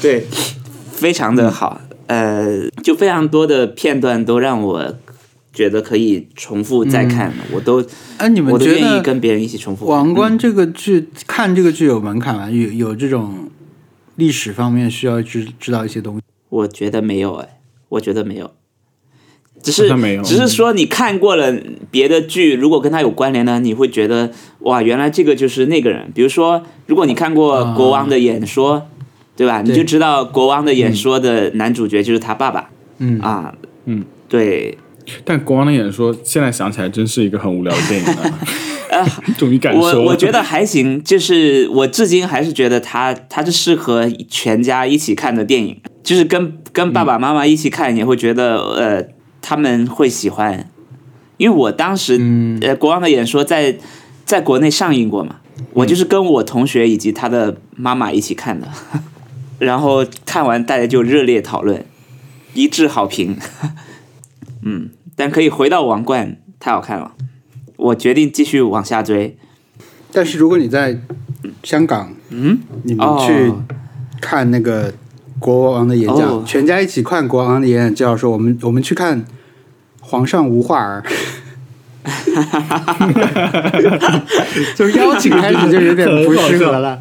[0.00, 0.24] 对，
[0.92, 4.96] 非常的好，呃，就非常多的片段都让我
[5.52, 7.84] 觉得可以重复再看，我都
[8.16, 9.96] 哎，你们觉我都愿意跟别人一起重复《看。
[9.96, 12.50] 王冠》这个剧看这个剧有门槛吗？
[12.50, 13.50] 有有这种
[14.16, 16.22] 历史方面需要知知道一些东西？
[16.48, 18.52] 我觉得没有哎，我觉得没有，
[19.62, 19.88] 只是
[20.24, 21.54] 只是说你看过了
[21.90, 24.30] 别的剧，如果跟他有关联呢，你会觉得
[24.60, 26.10] 哇，原来这个就是那个人。
[26.14, 28.76] 比如说，如果你看过啊《国王的演说》
[29.36, 29.62] 对吧？
[29.62, 33.20] 你就知道《国王的演说》的男主角就是他爸爸、嗯。
[33.20, 33.54] 啊，
[33.84, 34.76] 嗯，对，
[35.24, 38.38] 但国王的演说现在想起来真是一个很无聊的电影啊！
[39.38, 49.04] 终于感受了，我我觉得还行，就是我至今还是觉得它它是适合全家一起看的电影，就是跟跟爸爸妈妈一起看也会觉得、呃
[49.48, 50.68] 他们会喜欢，
[51.38, 52.20] 因为我当时、
[52.60, 53.78] 呃国王的演说在
[54.26, 55.36] 在国内上映过嘛，
[55.72, 58.68] 我就是跟我同学以及他的妈妈一起看的，
[59.58, 61.82] 然后看完大家就热烈讨论，
[62.52, 63.38] 一致好评。
[64.60, 67.12] 嗯，但可以回到王冠，太好看了，
[67.76, 69.38] 我决定继续往下追。
[70.12, 71.00] 但是如果你在
[71.62, 73.64] 香港，嗯，你们去哦
[74.20, 74.92] 看那个
[75.38, 76.44] 国王的演讲，哦。
[76.46, 79.24] 全家一起看国王的演讲，就要说我们我们去看
[80.08, 81.04] 皇上无话儿。
[84.74, 86.98] 从 邀请开始就有点不适合了，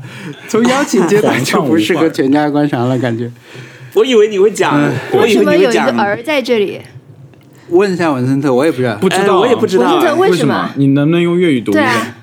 [0.49, 3.32] 从邀请阶段就不适合全家观赏了，感觉。
[3.93, 4.78] 我以为你会讲，
[5.14, 6.82] 我以为什么有一为你会讲个儿在这里？
[7.70, 8.95] 问一下文森特，我也不知道。
[8.97, 11.78] 不知道、呃我也不知道文森特啊为为什么你能不能用粤语读一？
[11.78, 12.16] 啊，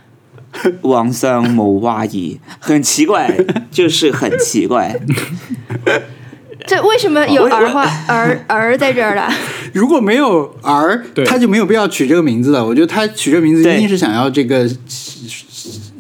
[0.83, 3.35] 王上某话语，很奇怪，
[3.71, 5.01] 就是很奇怪。
[6.67, 9.29] 这为什么有我儿话 儿儿在这儿了？
[9.73, 12.65] 如果没有儿，他就没有必要取这个名字了。
[12.65, 15.39] 我觉得他取这个名字一定是想要这个意思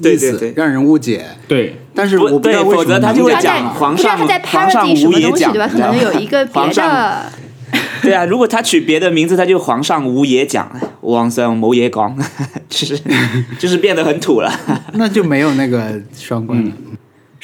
[0.02, 1.24] 对对对，让人误解。
[1.48, 5.68] 对，但是，我不知道为否则他什么他就会讲皇上皇上 parody 什无也讲，么东西对吧？
[5.68, 7.32] 可能有一个别 皇上的。
[8.02, 12.16] 对啊，如果他取别的名字，他就皇上无也讲，皇上某也讲，
[12.68, 13.00] 就是
[13.58, 14.52] 就是变得很土了。
[14.94, 16.70] 那就没有那个双关了。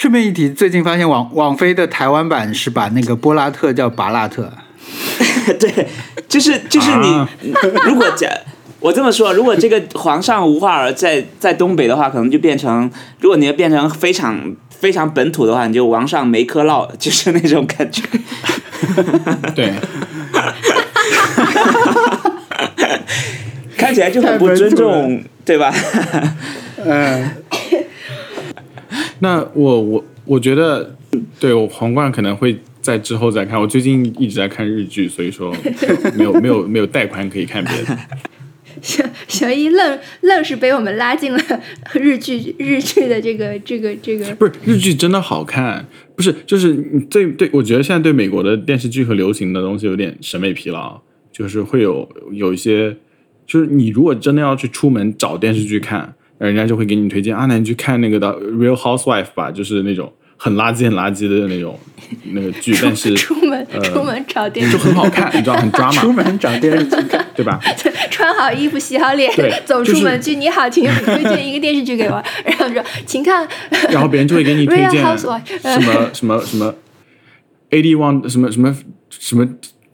[0.00, 4.50] 顺便一提，最近发现网网飞的台湾版是把那个波拉特叫拔拉特，
[5.60, 5.86] 对，
[6.26, 7.28] 就是就是你，啊。
[7.84, 8.30] 如果讲
[8.78, 12.90] 我这么说，如果这个皇上无话儿在在东北的话，可能就变成，
[13.20, 18.02] 如果你要变成非常非常本土的话，你就王上没磕烙，就是那种感觉。
[19.54, 19.74] 对，
[23.76, 25.70] 看起来就很不尊重，对吧？
[26.82, 27.30] 嗯，
[29.20, 30.96] 那我我我觉得，
[31.38, 33.60] 对我皇冠可能会在之后再看。
[33.60, 35.54] 我最近一直在看日剧，所以说
[36.16, 37.98] 没有没有没有带宽可以看别的。
[38.80, 41.38] 小小一愣愣是被我们拉进了
[41.92, 45.84] 日剧日剧的这个这个这个不是日剧真的好看，
[46.16, 50.98] 不是就是你对对，我觉得现在对美国的电视剧和流行的东西有点审美疲劳，
[51.30, 52.96] 就是会有有一些，
[53.44, 56.14] 就是你如果真的要去出门找电视剧看，
[56.48, 61.78] 人家就会给你推荐啊，那你去看那个的《Real Housewife》吧，就是那种很垃圾很垃圾的那种
[62.32, 67.26] 那个剧，但是 出门出门找电视就，很好看，你知道很抓马 出，门找电视剧看。
[67.34, 67.58] 对吧？
[68.10, 70.34] 穿好衣服洗好脸对走出门去。
[70.36, 73.46] 你好，请推荐一个电视剧给我，然后说请看
[73.90, 76.74] 然后别人就会给你推 Real 荐 Housewife 什么什么什么
[77.70, 78.76] eighty one 什么什么
[79.08, 79.46] 什么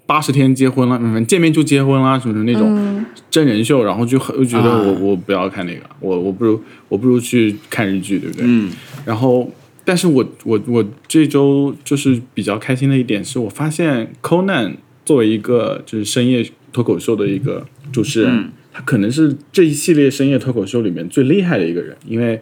[0.06, 4.98] 八十天结婚了，嗯，见面就结婚啦，什么什么那种真人秀，然后就很就觉得我、啊。
[5.00, 8.44] 我不要看那个，我我不如我不如去看日剧，对不对？
[8.46, 8.70] 嗯，
[9.04, 9.50] 然后，
[9.84, 18.52] 但是我我我这周就是比较开心的一点是我发现 Conan 作为一个就是深夜脱口秀的一个主持人，嗯。
[18.72, 22.38] 他可能是这一系列深夜脱口秀里面最厉害的一个人，因为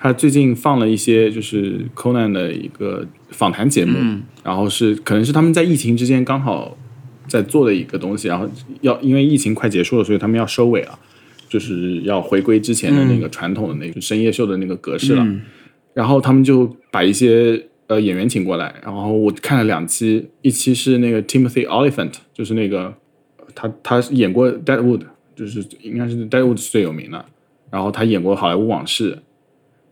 [0.00, 3.96] 他最近放了一些就是 Conan 的一个访谈节目，
[4.42, 6.76] 然后是可能是他们在疫情之间刚好
[7.28, 8.48] 在做的一个东西，然后
[8.80, 10.98] 要因为疫情快结束了，所以他们要收尾了。
[11.48, 15.24] 就是要回归之前的那个传统的那个深夜秀的那个格式了，
[15.94, 22.92] 然后他们就把一些呃演员请过来，然后我看了两期，一期是那个 Timothy Oliphant，就是那个
[23.54, 25.02] 他他演过 Deadwood，
[25.36, 27.24] 就是应该是 Deadwood 是最有名的，
[27.70, 29.16] 然后他演过好莱坞往事，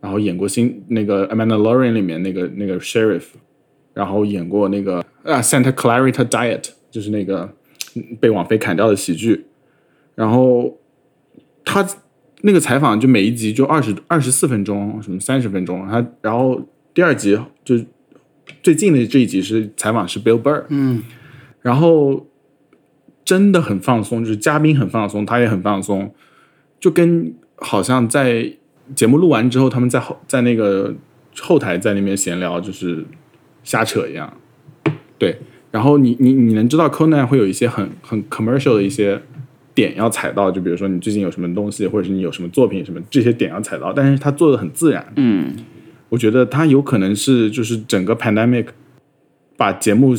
[0.01, 3.23] 然后演过新那个 Amanda Lauren 里面那个那个 Sheriff，
[3.93, 7.53] 然后演过那个啊 Santa Clarita Diet，就是那个
[7.95, 9.45] 嗯被网飞砍掉的喜剧，
[10.15, 10.79] 然后
[11.65, 11.85] 他
[12.39, 17.75] 那个采访就每一集就二十二十四分钟，什么三十分钟，他然后第二集就
[18.63, 21.03] 最近的这一集是采访是 Bill Burr，嗯，
[21.61, 22.25] 然后
[23.25, 26.15] 真的很放松，就是嘉宾很放松，他也很放松，
[26.79, 28.53] 就跟好像在
[28.95, 30.95] 节目录完之后，他们在后在那个
[31.41, 33.05] 后台在那边闲聊，就是
[33.65, 34.37] 瞎扯一样。
[35.17, 35.37] 对，
[35.75, 39.21] 然后你你你能知道 Conan 会有一些很很 commercial 的一些
[39.73, 45.05] 点要踩到，就比如说你最近有什么东西，或者是你有什么作品什么这些点要踩到，但是他做的很自然。
[45.17, 45.53] 嗯，
[46.07, 48.67] 我觉得他有可能是就是整个 pandemic
[49.57, 50.15] 把节目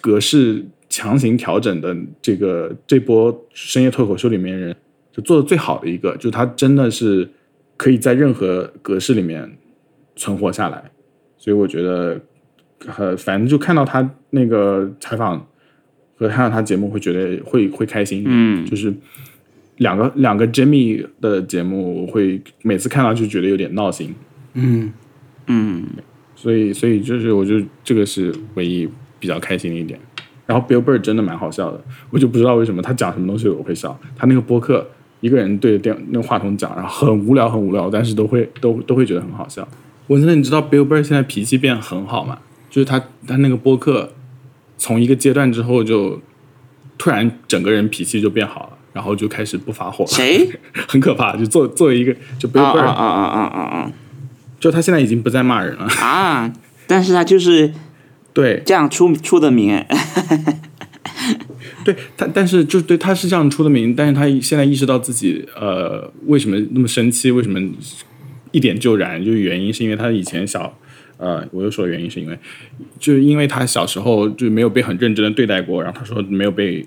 [0.00, 4.74] 格式强行调整的这个这波深夜脱口秀里面人
[5.12, 7.28] 就做的最好的一个，就他真的是
[7.76, 9.58] 可以在任何格式里面
[10.14, 10.82] 存活下来，
[11.36, 12.18] 所以我觉得
[12.96, 15.46] 呃，反正就看到他那个采访
[16.16, 18.92] 和看到他节目会觉得会会开心一点，嗯就是
[19.78, 24.14] 两个两个 Jimmy 的节目，我会每次看到就觉得有点闹心。
[24.54, 24.92] 嗯，
[25.46, 25.84] 嗯，
[26.34, 29.98] 所以，所以就是，我就这个是唯一比较开心的一点。
[30.46, 33.98] 然后 Bill Burr 真的蛮好笑的，我就不知道为什么他讲什么东西我会笑。
[34.16, 34.86] 他那个播客
[35.20, 39.66] 一个人对着电那个话筒讲，然后很无聊很无聊，但是都会都都会觉得很好笑。
[40.06, 42.38] 文森特，你知道 Bill Burr 现在脾气变很好吗？
[42.76, 44.12] 就是他他那个播客
[44.76, 46.20] 从一个阶段之后就
[46.98, 50.46] 突然整个人脾气就变好了，然后就开始不发火了，谁？
[50.86, 51.34] 很可怕。
[51.34, 53.92] 就作作为一个就 Bill 啊、啊啊啊啊啊
[54.60, 56.52] 就他现在已经不再骂人了，啊啊！
[56.86, 57.72] 但是他就是
[58.34, 59.82] 对这样出出的名，
[61.82, 67.58] 对，他但是就对他是这样出的名，但是他现在意识到自己呃为什么那么生气，为什么
[68.52, 70.78] 一点就燃，就是原因是因为他以前小
[71.18, 72.38] 呃，我又说原因是因为
[72.98, 76.86] 就是因为他小时候就没有被很认真的对待过，然后他说没有被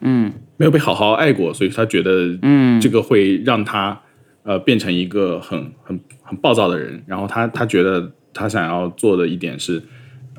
[0.00, 0.32] 嗯。
[0.56, 2.78] 没有被好好爱过，所以他觉得嗯。
[2.82, 3.98] 这个会让他
[4.42, 9.80] 呃变成一个很很很暴躁的人，然后他他觉得他想要做的一点是，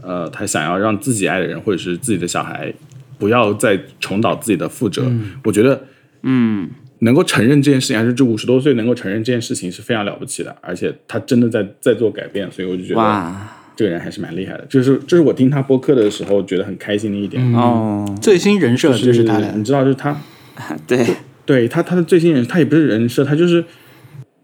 [0.03, 2.71] 呃，他想要让自己爱的人或者是自己的小孩
[3.17, 5.11] 不要再重蹈自己的覆辙。
[5.43, 5.87] 我觉得
[6.21, 6.69] 嗯
[7.02, 13.58] 能够承认这件事情，还是这五十多岁能够承认这件事情是非常了不起的，而且他真的在在做改变，所以我就觉得哇。
[13.74, 14.66] 这个人还是蛮厉害的。
[14.70, 19.52] 就是这是我听他播客的时候觉得很开心的一点，哦，最新人设就是他的。
[19.56, 20.16] 你，知道，就是他。
[20.86, 21.04] 对，
[21.45, 23.64] 对他他的最新人，他也不是人设，他就是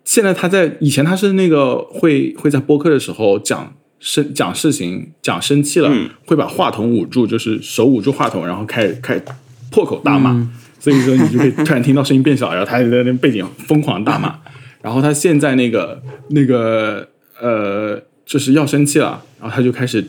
[0.06, 6.10] 现在他在以前他是那个会会在播客的时候讲生讲事情讲生气了，嗯。
[6.26, 9.22] 会把话筒捂住，就是手捂住话筒，然后开始开始
[9.70, 10.50] 破口大骂，
[10.88, 14.34] 所以说你就会突然听到声音变小，然后他在那背景疯狂大骂，
[14.82, 17.06] 然后他现在那个那个
[17.42, 20.02] 呃就是要生气了，然后他就开始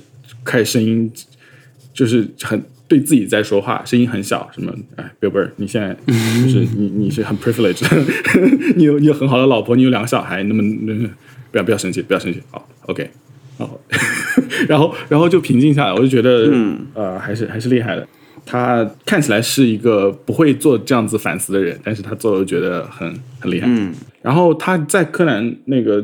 [0.45, 1.11] 开始声音
[1.93, 7.85] 就是很对自己在说话，声音很小，什么哎，Bill Burr，你现在就是你你是很 privileged，
[8.77, 11.09] 你有你有很好的老婆，你有两个小孩，那么那么
[11.51, 13.11] 不要不要生气，不要生气，好，OK，
[13.57, 13.81] 好，
[14.69, 16.87] 然后然后就平静下来，我就觉得嗯。
[16.95, 18.07] 呃还是还是厉害的。
[18.51, 23.67] 他看起来是一个不会做这样子反思的人，但是他做的觉得很很厉害。
[23.69, 23.93] 嗯
[24.23, 26.03] 然后他在柯南那个，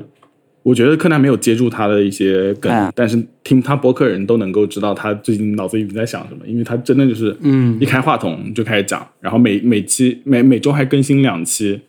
[0.63, 11.81] 我觉得柯南没有接住他的一些梗，哎但是听他播客人都能够知道他最近脑子里在想什么，因为他真的就是，嗯一开话筒就开始讲，然后每每期每每周还更新两期，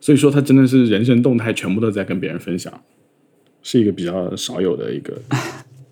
[0.00, 2.72] 所以说他真的是人生动态全部都在跟别人分享，
[3.62, 5.14] 是一个比较少有的一个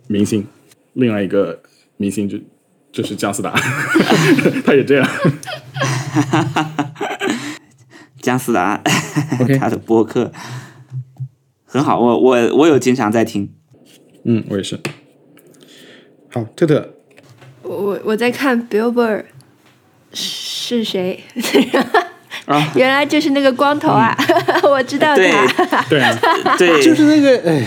[0.09, 0.45] 明星。
[0.95, 1.59] 另外一个
[1.97, 2.37] 明星就
[2.93, 3.51] 就是姜思达，
[4.67, 5.09] 他也这样。
[8.21, 8.81] 姜思达
[9.59, 10.31] 他的播客
[11.65, 13.51] 很好，我我我有经常在听。
[14.25, 14.79] 嗯，我也是。
[16.31, 16.91] 好，特特，
[17.63, 19.25] 我我我在看 Bill Burr
[20.13, 21.25] 是谁？
[22.47, 24.17] 啊原来就是那个光头啊！
[24.65, 25.83] 我知道他。
[25.89, 26.17] 对啊，
[26.59, 27.65] 对，就是那个哎，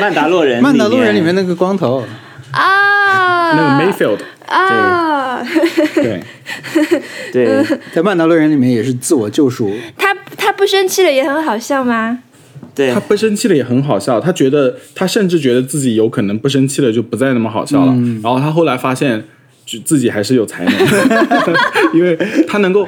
[0.00, 2.04] 曼达洛人，曼达洛人里面那个光头，
[2.52, 2.95] 啊，
[3.54, 5.42] 那个 Mayfield，啊，
[5.94, 6.22] 对，
[7.32, 7.64] 对。
[7.92, 12.20] 在曼达洛人里面也是自我救赎，他他不生气了也很好笑吗？
[12.74, 12.92] 对。
[12.92, 17.92] 他不生气了也很好笑，他觉得他甚至觉得自己有可能不生气了就不再那么好笑了。
[18.22, 19.24] 然后他后来发现，
[19.64, 20.72] 就自己还是有才能，
[21.94, 22.16] 因为
[22.46, 22.86] 他能够，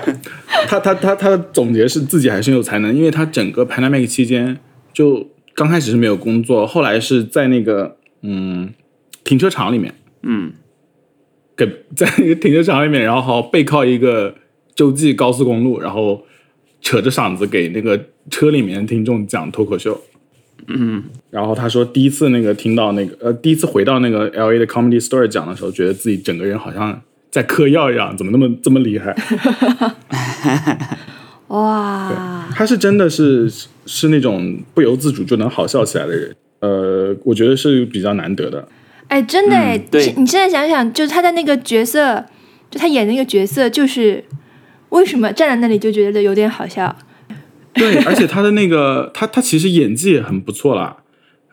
[0.66, 4.56] 他他他他的总结是自己还是有才能，因为他整个 pandemic 期间
[4.92, 8.72] 就刚开始是没有工作，后来是在那个嗯
[9.24, 9.92] 停车场里面，
[10.22, 10.52] 嗯
[11.56, 11.66] 给
[11.96, 14.34] 在一个停车场里面，然后好背靠一个
[14.74, 16.24] 洲际高速公路，然后
[16.80, 18.00] 扯着嗓子给那个
[18.30, 20.00] 车里面的听众讲脱口秀。
[20.66, 27.00] 嗯然后他说，第一次那个听到那个呃，第一次回到那个 L A 的 Comedy Store 讲的时候，觉得自己整个人好像
[27.30, 29.16] 在嗑药一样，怎么那么这么厉害？
[31.48, 33.50] 哇，他是真的是
[33.86, 38.68] 是那种不由自主就能好笑起来的人，呃，我觉得是比较难得的。
[39.08, 42.24] 哎，真的哎、嗯对你现在想想，就是他在那个角色，
[42.70, 44.24] 就他演的那个角色，就是
[44.90, 46.94] 为什么站在那里就觉得有点好笑？
[47.74, 50.96] 对，而且他的那个他他其实演技也很不错啦，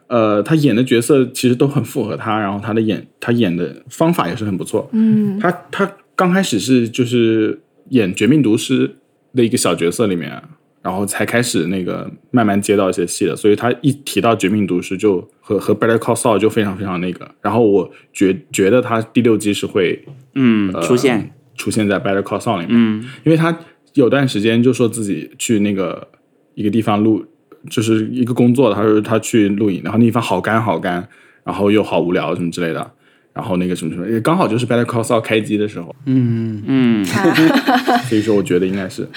[0.08, 4.90] 呃，他演的角色其实都很符合他，然后他的演他演的方法也是很不错。
[4.92, 8.90] 嗯，他他刚开始是就是演《绝命毒师》
[9.38, 10.42] 的一个小角色里面，
[10.86, 17.28] 然后才开始那个慢慢接到一些戏的，所以他一提到《绝命毒师》就和和 Better Call Saul 就非常非常那个。
[17.42, 20.00] 然后我觉觉得他第六季是会
[20.36, 23.58] 嗯，出现，出现在 Better Call Saul 里面，嗯因为他
[23.96, 26.08] 有段时间就说自己去那个
[26.54, 27.26] 一个地方录，
[27.68, 31.10] 就是一个工作，他说他去录影，然后那地方好干好干，
[31.44, 32.92] 然后又好无聊什么之类的，
[33.36, 37.06] 然后那个什么什么，也刚好就是 Better Call Saul 开机的时候，嗯，嗯。
[38.08, 39.08] 所以说我觉得应该是，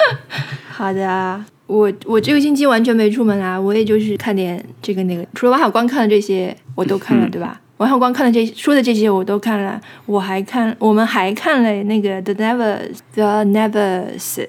[0.68, 1.46] 好的啊。
[1.68, 7.60] 我我这个星期完全没出门啊，我也就是看点这个那个，除了王小光看的这些我都看了，对吧？
[7.76, 14.48] 王小光看的这说的这些我都看了，我还看我们还看了那个 The Nevers The Nevers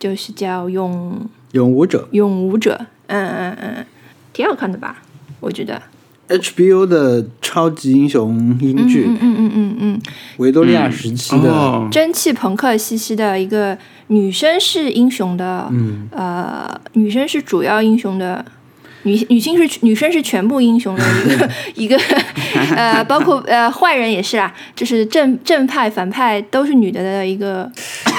[0.00, 2.08] 就是叫勇勇武者。
[2.10, 3.86] 勇武者，嗯嗯嗯，
[4.32, 5.02] 挺好看的吧？
[5.40, 5.80] 我觉得，
[6.28, 10.00] HBO 的超级英雄英剧，嗯嗯嗯嗯嗯，
[10.38, 13.76] 维多利亚时期的，哦，蒸汽朋克兮兮的一个
[14.08, 18.44] 女生是英雄的，嗯，呃，女生是主要英雄的。
[19.02, 21.96] 女女性是女生是全部英雄的一个 一个
[22.74, 27.70] 呃，包括呃坏人也是啊，就是正正派反派都是女的的一个。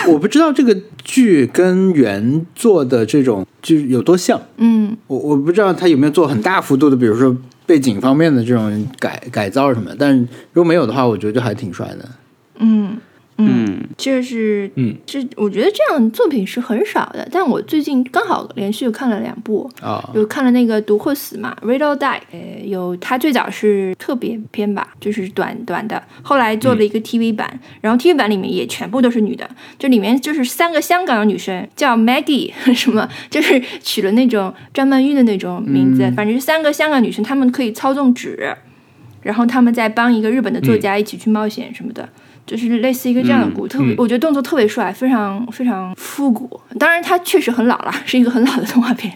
[0.08, 4.96] 我不知道这个剧跟原作的这种就是有多像，嗯。
[5.08, 7.36] 我我不知道他有没有做很大幅度的，比如说
[7.68, 10.22] 背景方面的这种改改造什么，但是
[10.54, 12.10] 如果没有的话，我觉得就还挺帅的。
[12.60, 12.98] 嗯
[13.38, 38.56] 嗯，就是嗯，这我觉得这样作品是很少的，但我最近刚好连续看了两部，啊、有看了那个《读或死》嘛，《Read or Die》，呃，有它最早是特别篇吧，就是短短的，后来做了一个 TV 版，然后 TV 版里面也全部都是女的，就里面就是三个香港的女生，叫 Maggie 什么，就是取了那种张曼玉的那种名字，反正是三个香港女生，她们可以操纵纸，
[39.22, 42.10] 然后她们在帮一个日本的作家一起去冒险什么的。
[42.48, 46.60] 就是类似一个这样的故，特别、我觉得动作特别帅，非常非常复古。
[46.80, 49.14] 当然，它确实很老了，是一个很老的动画片。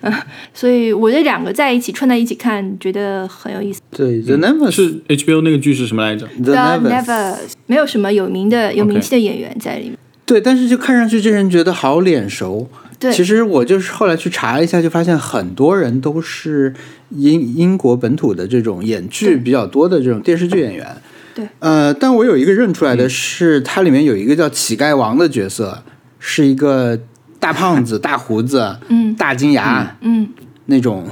[0.00, 0.12] 嗯，
[0.52, 3.80] 所以我这两个在一起串在一起看，觉得很有意思。
[3.92, 9.96] 对，The Never 是 HBO 那个剧是什么来着？The Never，Never 没有什么有名的、有名气的演员在里面。
[10.26, 12.68] 对，但是就看上去这人觉得好脸熟。
[12.98, 16.74] 对，其实我就是后来去查一下，就发现很多人都是
[17.10, 20.86] 英英国本土的这种演剧比较多的这种电视剧演员。
[21.34, 25.82] 对，呃，但我有一个认出来的是，它里面有一个叫乞丐王的角色，
[26.18, 26.98] 是一个
[27.40, 29.14] 大胖子、 大胡子、嗯。
[29.14, 30.28] 大金牙嗯，
[30.66, 31.06] 那种。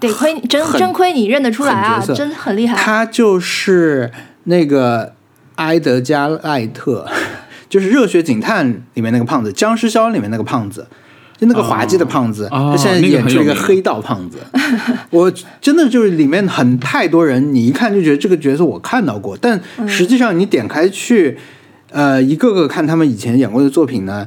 [0.00, 2.76] 得亏真真亏你认得出来啊，真很厉害。
[2.76, 4.10] 他就是
[4.44, 5.14] 那个
[5.54, 7.08] 埃德加·赖特，
[7.70, 10.86] 就是《热血警探》里面那个胖子，《僵尸肖恩》里面那个胖子，
[11.44, 12.46] 就那个滑稽的胖子。
[12.50, 14.38] 哦他现在演出了一个黑道胖子。
[15.10, 15.30] 我
[15.60, 21.36] 真的就是里面很太多人，你一看就觉得这个角色我看到过，但实际上你点开去，
[21.90, 24.26] 呃，一个个看他们以前演过的作品呢，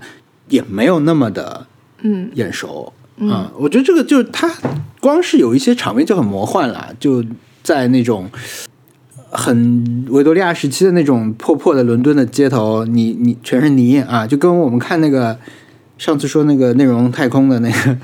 [0.50, 1.66] 也没有那么的
[2.02, 2.94] 嗯眼熟。
[3.20, 4.48] 啊、我觉得这个就是他
[5.00, 7.26] 光是有一些场面就很魔幻了，就
[7.64, 8.30] 在那种
[9.32, 15.36] 很维多利亚时期的那种破破的伦敦的街头，你你全是泥啊，就跟我们看那个
[15.98, 17.98] 上次说那个内容太空的那个。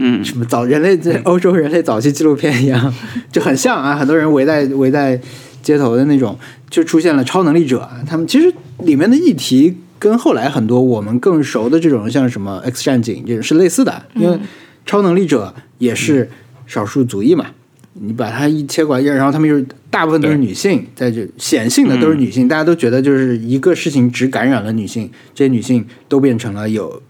[0.00, 2.94] 嗯什么早人类这欧洲人类早期纪录片一样，
[3.32, 5.20] 就很像啊，很多人围在围在
[5.60, 6.38] 街头的那种，
[6.70, 7.88] 就出现了超能力者。
[8.06, 14.38] 他们其实里面的议题跟后来很多我们更熟的这种，像什么 X 战警这种是类似的，因为
[14.86, 16.30] 超能力者也是
[16.64, 17.46] 少数族裔嘛。
[17.94, 27.02] 你把它一切过来，然后他们就是大部分都是女性，在这显性的都是女性，大家都觉得就是一个事情只感染了女性，这些女性都变成了有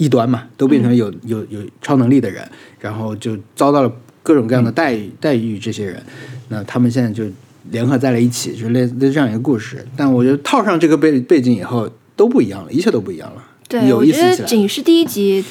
[0.00, 2.42] 异端嘛，都变成有有有超能力的人，
[2.80, 3.92] 然后就遭到了
[4.22, 5.58] 各种各样的待遇待遇。
[5.58, 6.02] 这些人，
[6.48, 7.24] 那他们现在就
[7.70, 9.86] 联合在了一起，就是类类似这样一个故事。
[9.94, 11.86] 但我觉得套上这个背背景以后
[12.16, 14.34] 都不一样了，一切都不一样了，对，有我觉得。
[14.46, 15.44] 仅是第一集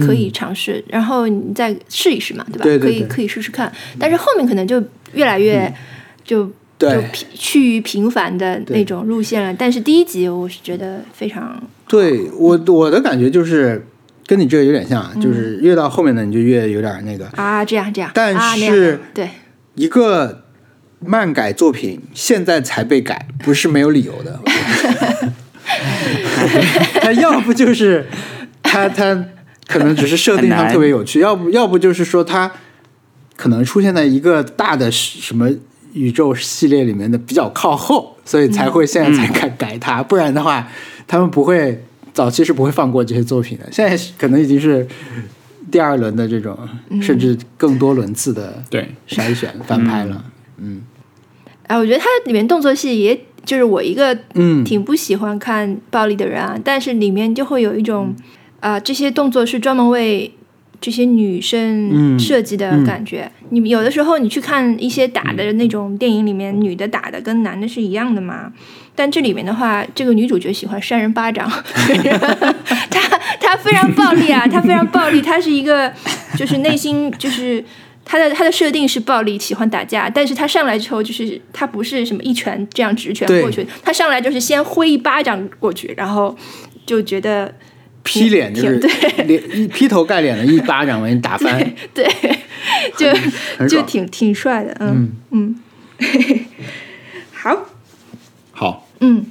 [0.00, 2.64] 可以尝试，然后你再试一试嘛，对吧？
[2.64, 4.82] 对对对可以可以试试看，但是后面可能就
[5.12, 5.70] 越来越
[6.24, 6.50] 就。
[6.80, 13.86] 就对平趋于平凡的那种路线了，但是第一集我是觉得非常对我我的感觉就是
[14.30, 17.26] 跟你这个有点像，啊就是越到后面呢，你就越有点那个。
[17.34, 19.28] 啊这样这样，但是对。
[19.74, 20.44] 一个
[21.00, 24.38] 漫改作品现在才被改，不是没有理由的。
[27.02, 28.06] 他要不就是
[28.62, 29.24] 他他
[29.66, 32.52] 可能只是设定上特别有趣， 要不要不就是说他
[33.34, 35.50] 可能出现在一个大的什么
[35.92, 40.68] 宇宙系列里面的比较靠后，所以才会现在才改改它，不然的话
[41.08, 43.68] 他们不会早期是不会放过这些作品的。
[43.70, 44.86] 现在可能已经是
[45.70, 46.58] 第二轮的这种，
[47.00, 50.24] 甚至更多轮次的对，筛选翻拍了。
[50.58, 50.82] 嗯
[51.66, 58.14] 哎，我觉得它里面动作戏也就是我一个嗯，挺不喜欢看暴力的人啊，但是里面就会有一种
[58.58, 60.34] 啊、这些动作是专门为
[60.80, 62.18] 这些女生嗯。
[62.18, 63.30] 设计的感觉。
[63.50, 68.52] 你有的时候你去看一些打的那种电影里面，女的打的跟男的是一样的嘛。
[68.94, 71.48] 但这里面的话，这个女主角喜欢扇人巴掌，
[72.90, 75.90] 她她非常暴力啊， 她非常暴力，她是一个
[76.36, 77.64] 就是内心就是
[78.04, 86.36] 她的她的设定是暴力，喜欢打架，但是她上来之后就是她不是什么一拳这样直拳过去，她上来就是先挥一巴掌过去，然后
[86.84, 87.54] 就觉得
[88.02, 92.06] 劈脸就是挺脸一劈头盖脸的一巴掌把你打翻，对，
[92.96, 93.08] 就。
[93.68, 95.54] 就挺挺帅的，嗯嗯，
[97.30, 97.66] 好，
[98.52, 99.26] 好，嗯，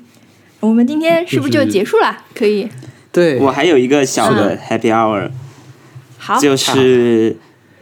[0.59, 2.25] 我们今天是不是就结束了？
[2.35, 2.69] 可以，
[3.11, 3.37] 对。
[3.37, 5.29] 对，我还有一个小的 happy hour，
[6.19, 7.35] 好，就是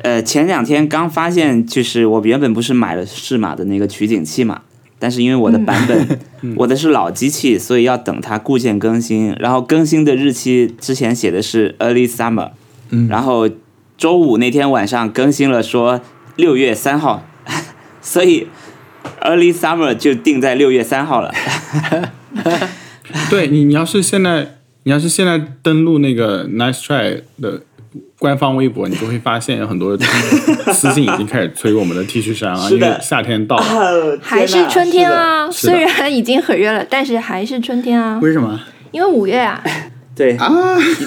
[0.03, 4.61] 呃前两天刚发现，就是我原本不是买了适马的那个取景器嘛，
[4.99, 6.19] 但是因为我的版本、
[6.57, 12.51] 我的是老机器，所以要等它固件更新，然后更新的日期之前写的是 early summer，
[12.89, 13.07] 嗯。
[13.07, 13.49] 然后
[13.97, 16.01] 周五那天晚上更新了说
[16.35, 17.25] 六月三号，
[18.01, 18.47] 所以
[19.21, 21.33] early summer 就定在六月三号了。
[23.29, 27.61] 对你，你要是现在，你要是现在登录那个 Nice Try 的
[28.19, 29.97] 官方微博，你就会发现有很多
[30.73, 34.17] 私信已经开始催我们的 T 恤衫了，是的因为夏天到了。
[34.21, 38.59] 还是春天啊，虽然已经很热了，但是还是春天啊，为什么
[38.91, 39.63] 因为五月啊，
[40.15, 40.51] 对啊？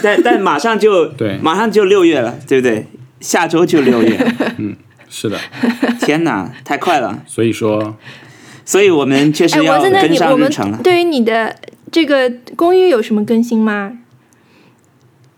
[0.02, 2.86] 但但马上就 对马上就六月了，对不对？
[3.20, 4.74] 下周就六月，嗯
[5.08, 5.36] 是的，
[6.00, 7.22] 天哪，太快了！
[7.26, 7.96] 所以说
[8.64, 10.78] 所以我们确哎，实要跟你我们上日程了。
[10.82, 11.54] 对于你的
[11.90, 13.92] 这个公寓有什么更新吗？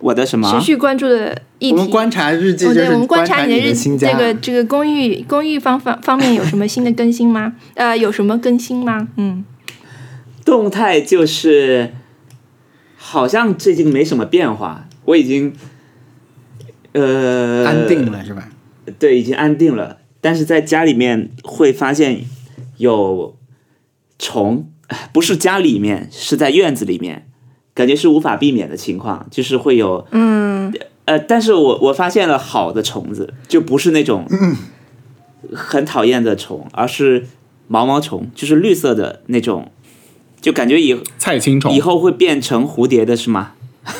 [0.02, 0.60] 我的什么持？
[0.66, 1.72] 续关注的议题。
[1.72, 3.96] 我们观察日记哦，对，就是我们观察察你日的日记。
[3.96, 7.54] 这个这个公寓公寓方方方面有什么新的更新吗？
[7.74, 9.08] 呃，有什么更新吗？
[9.16, 9.44] 嗯，
[10.44, 11.92] 动态就是
[12.96, 15.54] 好像最近没什么变化，我已经
[16.92, 18.48] 呃安定了是吧？
[18.98, 19.98] 对，已经安定了。
[20.20, 22.20] 但是在家里面会发现
[22.76, 23.36] 有
[24.18, 24.68] 虫，
[25.12, 27.26] 不是家里面，是在院子里面，
[27.74, 30.72] 感觉是无法避免的情况，就是会有嗯，
[31.04, 34.26] 呃，但是我我发现了好的虫子，就不是那种
[35.54, 37.26] 很讨厌的虫，而是
[37.68, 39.70] 毛毛虫，就是绿色的那种，
[40.40, 43.52] 就感觉以菜青虫以后会变成蝴蝶的是吗？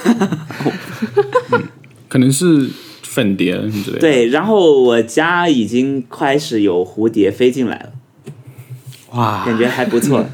[2.08, 2.68] 可能是
[3.02, 7.92] 粉蝶之类的。，对，然后我家已经开始有蝴蝶飞进来了，
[9.12, 10.24] 哇，感觉还不错，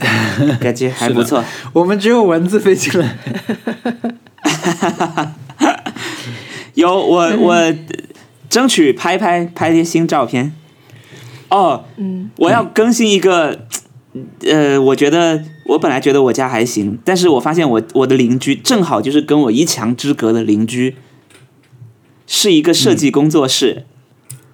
[0.60, 1.44] 感觉还不错。
[1.72, 3.16] 我们只有文字飞进来。
[6.74, 7.74] 有我我
[8.48, 10.52] 争取拍拍拍些新照片。
[11.50, 13.66] 哦，嗯，我要更新一个，
[14.46, 20.94] 呃，我觉得我本来觉得我家还行，但是我发现我我的邻居正好就是跟我一墙之隔的邻居，
[22.26, 23.84] 是一个设计工作室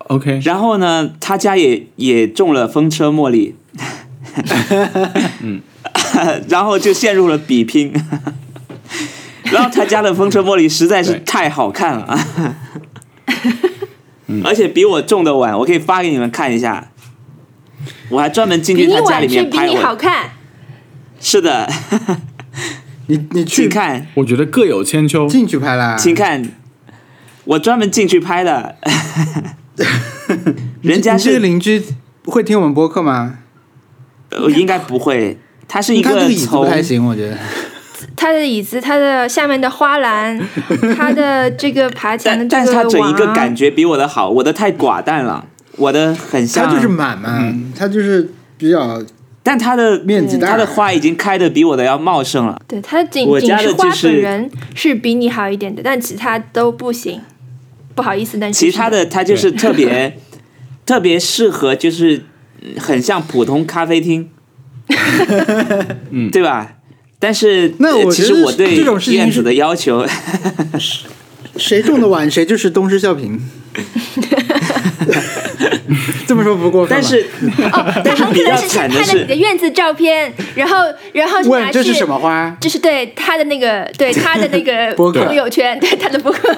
[0.08, 3.54] ，OK，然后呢，他家也也种了风车茉莉，
[5.42, 5.62] 嗯，
[6.48, 7.92] 然后就陷入了比拼，
[9.44, 12.18] 然后他家的风车玻璃实在是太好看了，
[14.44, 16.88] 而且比我种的晚，我可以发给你们看一下。
[18.08, 20.30] 我还专门进去他家里晚是比面拍你好，看。
[21.20, 21.68] 是的，
[23.06, 25.26] 你你去请看，我觉得各有千秋。
[25.26, 25.96] 进去拍啦？
[25.96, 26.42] 请看，
[27.44, 28.76] 我专门进去拍的，
[30.82, 31.82] 人家这个是邻居
[32.24, 33.38] 会听我们播客吗？
[34.36, 35.36] 呃应该不会，
[35.66, 37.36] 它是一个椅子从不太行，我觉得。
[38.14, 40.38] 它的椅子，它的下面的花篮，
[40.96, 45.44] 它的这个爬墙的但这个但是它整一个感觉比我的好，我的太寡淡了，
[45.76, 49.02] 我的很像，它就是满嘛，它就是比较
[49.42, 52.60] 但它的面积大他的花已经开的比我的要茂盛了。
[52.66, 57.20] 对，它的锦我家的锦树花就是本人是比你好一点的，但其他都不行。
[57.94, 60.18] 不好意思，但是其他的它就是特别
[60.84, 62.24] 特别适合，就是嗯
[62.78, 64.28] 很像普通咖啡厅，
[66.10, 66.74] 嗯对吧？
[67.18, 70.06] 但是那我呃其实我对这种事情是院子的要求，
[71.56, 73.38] 谁种的晚，谁就是东施效颦。
[76.26, 77.00] 这么说不过分吧。
[77.00, 77.26] 但是
[77.72, 80.76] 哦， 但是比较他很可能是惨的拍了你的，院子照片，然后
[81.12, 82.56] 然后拿去问这是什么花？
[82.60, 86.54] 这是对他的那个，对他的那个朋友圈，对他的博客，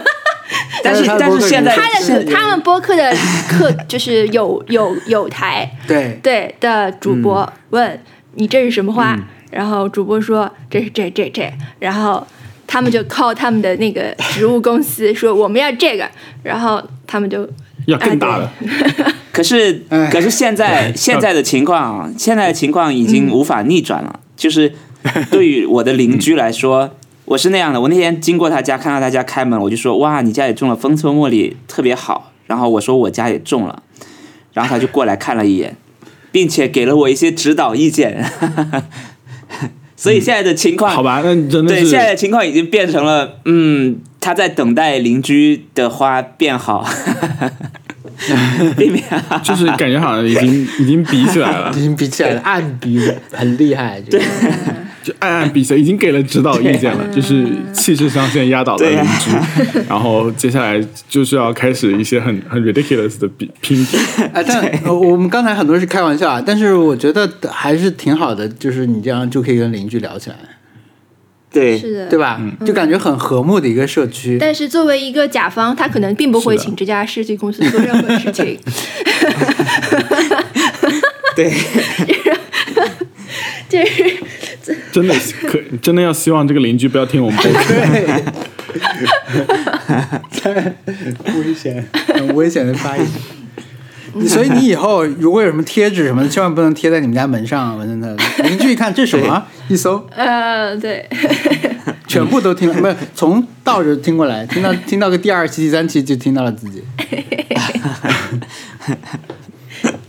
[0.82, 3.14] 但 是但是他的博客但是现在他的他们博客的
[3.48, 7.52] 客就是有有有台对，对的主播、嗯。
[7.70, 8.02] 问
[8.34, 9.18] 你这是什么花，
[9.50, 12.26] 然后主播说这是这这这，然后
[12.66, 16.08] 他们就靠他们的那个植物公司说我们要这个，
[16.42, 17.48] 然后他们就
[17.88, 18.50] 要更大的，
[19.32, 24.20] 可是哎可是现在现在的情况啊，现在的情况已经无法逆转了。
[24.36, 24.72] 就是
[25.30, 26.90] 对于我的邻居来说，
[27.24, 27.80] 我是那样的。
[27.80, 33.82] 我那天经过他家，看到他家开门，我就说：“哇，你家也种了风车茉莉，特别好。”然后我说我家也种了，
[34.52, 35.76] 然后他就过来看了一眼，
[36.30, 38.22] 并且给了我一些指导意见。
[39.96, 41.22] 所以现在的情况，好吧？
[41.24, 46.86] 那真的对，现在的情况已经变成了，嗯，他在等待邻居的花变好，
[48.76, 49.02] 避免
[49.42, 53.00] 就是感觉好像已经 已经比起来了已，经比起来了，暗比
[53.32, 54.00] 很厉害。
[54.02, 54.20] 对，
[55.02, 59.30] 就暗暗比谁已经给了指导意见了，就是气势上先压倒了邻居，
[59.88, 63.96] 然后接下来就是要开始一些很很 ridiculous 的比拼比。
[64.34, 70.36] 啊，但呃我们刚才很多是开玩笑啊，但是我觉得还是挺好的，就是你这样就可以跟邻居聊起来。
[71.50, 72.18] 对是的，对？
[72.18, 72.40] 吧？
[72.66, 74.36] 就感觉很和睦的一个社区。
[74.38, 78.58] 但是作为一个甲方，他可能并不会请这家设计公司做任何事情。
[81.34, 81.50] 对，
[83.68, 84.16] 就是
[84.90, 85.14] 真的
[85.46, 87.64] 可真的要希望这个邻居不要听我们播客。
[90.42, 90.74] 对，
[91.40, 93.06] 危险，很危险的发言。
[94.26, 98.16] 所以你以后如果有什么贴纸什么的，千万不能贴在你们家门上，真的。
[98.44, 100.04] 邻居一看这什么，一搜。
[100.14, 101.08] 呃，对，
[102.08, 106.82] 全部都听了，不是从倒着听过来，听到听到个第二期、第三期就听到了自己。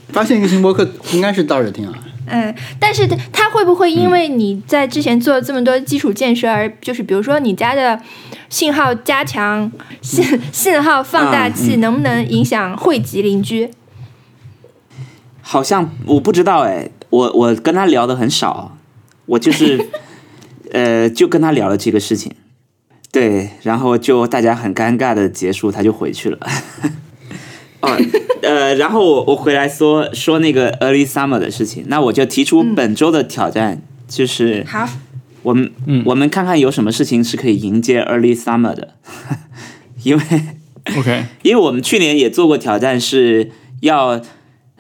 [0.10, 1.94] 发现一个新播客应该是倒着听啊，
[2.26, 8.00] 嗯，但是他会不会因为你在之前做了这么多基础建设，而就是比如说你家的
[8.50, 9.72] 信号加强、
[10.02, 13.70] 信信号放大器能不能影响汇集邻居？
[15.52, 18.78] 好像我不知道哎，我我跟他聊的很少，
[19.26, 19.84] 我就是
[20.72, 22.32] 呃就跟他聊了这个事情，
[23.12, 26.38] 对，然后就大家很尴尬的结束，他就回去了。
[27.82, 27.98] 哦，
[28.44, 34.88] 呃，然后我我回来说说那个 early summer 的事情，那我就提出本周的挑战，就是好，
[35.42, 38.94] 我们嗯、我们看看有什么事情是可以迎接 early summer 的，
[40.04, 40.24] 因为
[40.96, 43.50] OK，因为我们去年也做过挑战，是
[43.82, 44.22] 要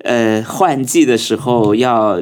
[0.03, 2.21] 呃换季的时候要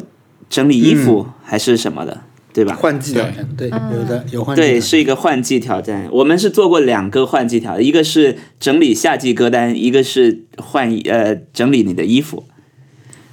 [0.49, 2.21] 整理衣服、还是什么的，
[2.53, 2.75] 对吧？
[2.75, 6.07] 换季挑战，对，有的有换季对，是一个换季挑战。
[6.11, 12.45] 我们是做过两个换季挑战，一个是整理夏季歌单，一个是换呃整理你的衣服。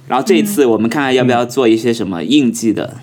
[0.07, 2.97] 然后这一次我们看看要不要做一些什么应季的，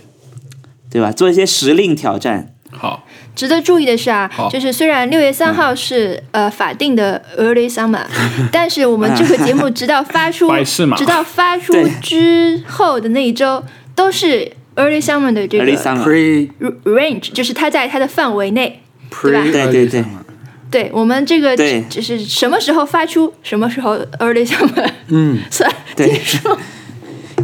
[0.91, 1.11] 对吧？
[1.11, 2.52] 做一些时令挑战。
[2.73, 8.01] 好，值得注意的是啊，就是虽然六月三号是、呃法定的 early summer，
[8.51, 10.51] 但是我们这个节目直到发出
[10.97, 13.63] 直到发出之后的那一周
[13.95, 16.51] 都是 early summer 的这 early 个 summer，pre
[16.85, 18.81] range，就是它在它的范围内。
[19.23, 19.43] 对吧？
[19.53, 20.05] 对对对。
[20.71, 21.85] 对我们这个对。
[21.91, 26.09] 就是什么时候发出，什么时候 early summer 嗯， 算对。
[26.09, 26.59] 结束。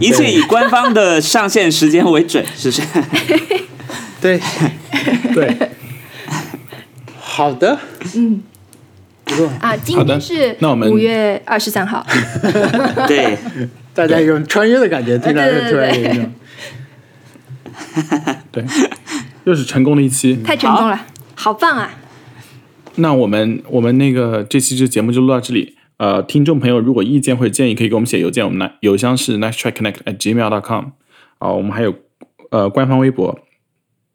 [0.01, 2.83] 一切以官方的上线时间为准，是不是？
[4.21, 4.41] 对，
[5.35, 5.71] 对，
[7.21, 7.79] 好的，
[8.17, 8.43] 嗯
[9.25, 12.05] 不错，啊，今天是那我们五月二十三号，
[13.07, 13.39] 对，
[13.95, 16.33] 大家有种穿越的感觉，听到对对突然有对一种。
[18.53, 18.65] 对，
[19.45, 20.37] 又是成功的一期。
[20.45, 21.91] 太成功了，好棒啊！
[22.97, 25.77] 那我们我们那个这期这节目就录到这里。
[25.99, 30.85] 呃，听众朋友如果意见或者建议，可以给我们写邮件，我们来邮箱是 nicetrackconnect@gmail.com。
[31.39, 31.95] 啊，我们还有
[32.51, 33.39] 呃官方微博，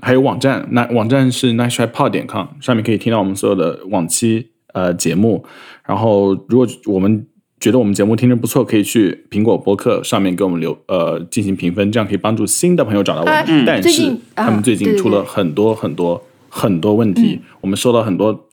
[0.04, 5.46] 还有网站，那网站是 nice try pod 点 com，上面可以听到我们所有的往期呃节目。
[5.88, 7.26] 然后，如果我们
[7.60, 13.34] 觉得我们节目听着不错，可以去苹果播客上面给我们留呃进行评分，这样可以帮助新的朋友找到我们。
[13.34, 18.48] 呃但是啊他们最近出了很多很多很多问题，我们收到很多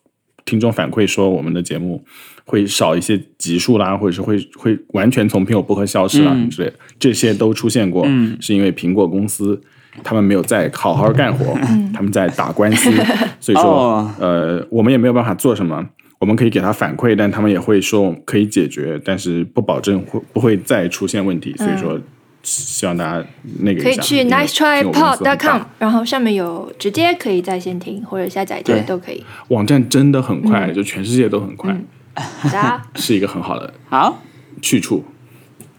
[0.44, 2.04] 听众反馈说我们的节目
[2.44, 8.06] 会少一些集数啦，或者是会会完全从苹果播客消失啦、之类的，这些都出现过，
[8.40, 9.60] 是因为苹果公司。
[10.02, 11.54] 他们没有在好好干活，
[11.94, 12.90] 他们在打官司，
[13.40, 15.84] 所以说，哦呃，我们也没有办法做什么。
[16.18, 21.54] 我们可以给他反馈，但他们也会说可以解决，但是不保证会不会再出现问题。
[21.56, 21.98] 所以说，
[22.42, 23.26] 希望大家
[23.60, 29.24] 那个可以去 nice try 听我们公司很 pod com，然后上面有直接可以在线听或者下载对都可以。
[29.48, 31.74] 网站真的很快，就全世界都很快，
[32.14, 34.18] 好的， 是一个很好的好，
[34.60, 35.02] 去处。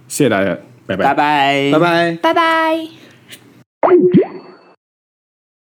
[0.08, 0.58] 谢谢大家，
[0.88, 2.18] 拜拜拜拜，拜拜。
[2.20, 3.01] 拜拜。
[3.84, 4.31] Thank you.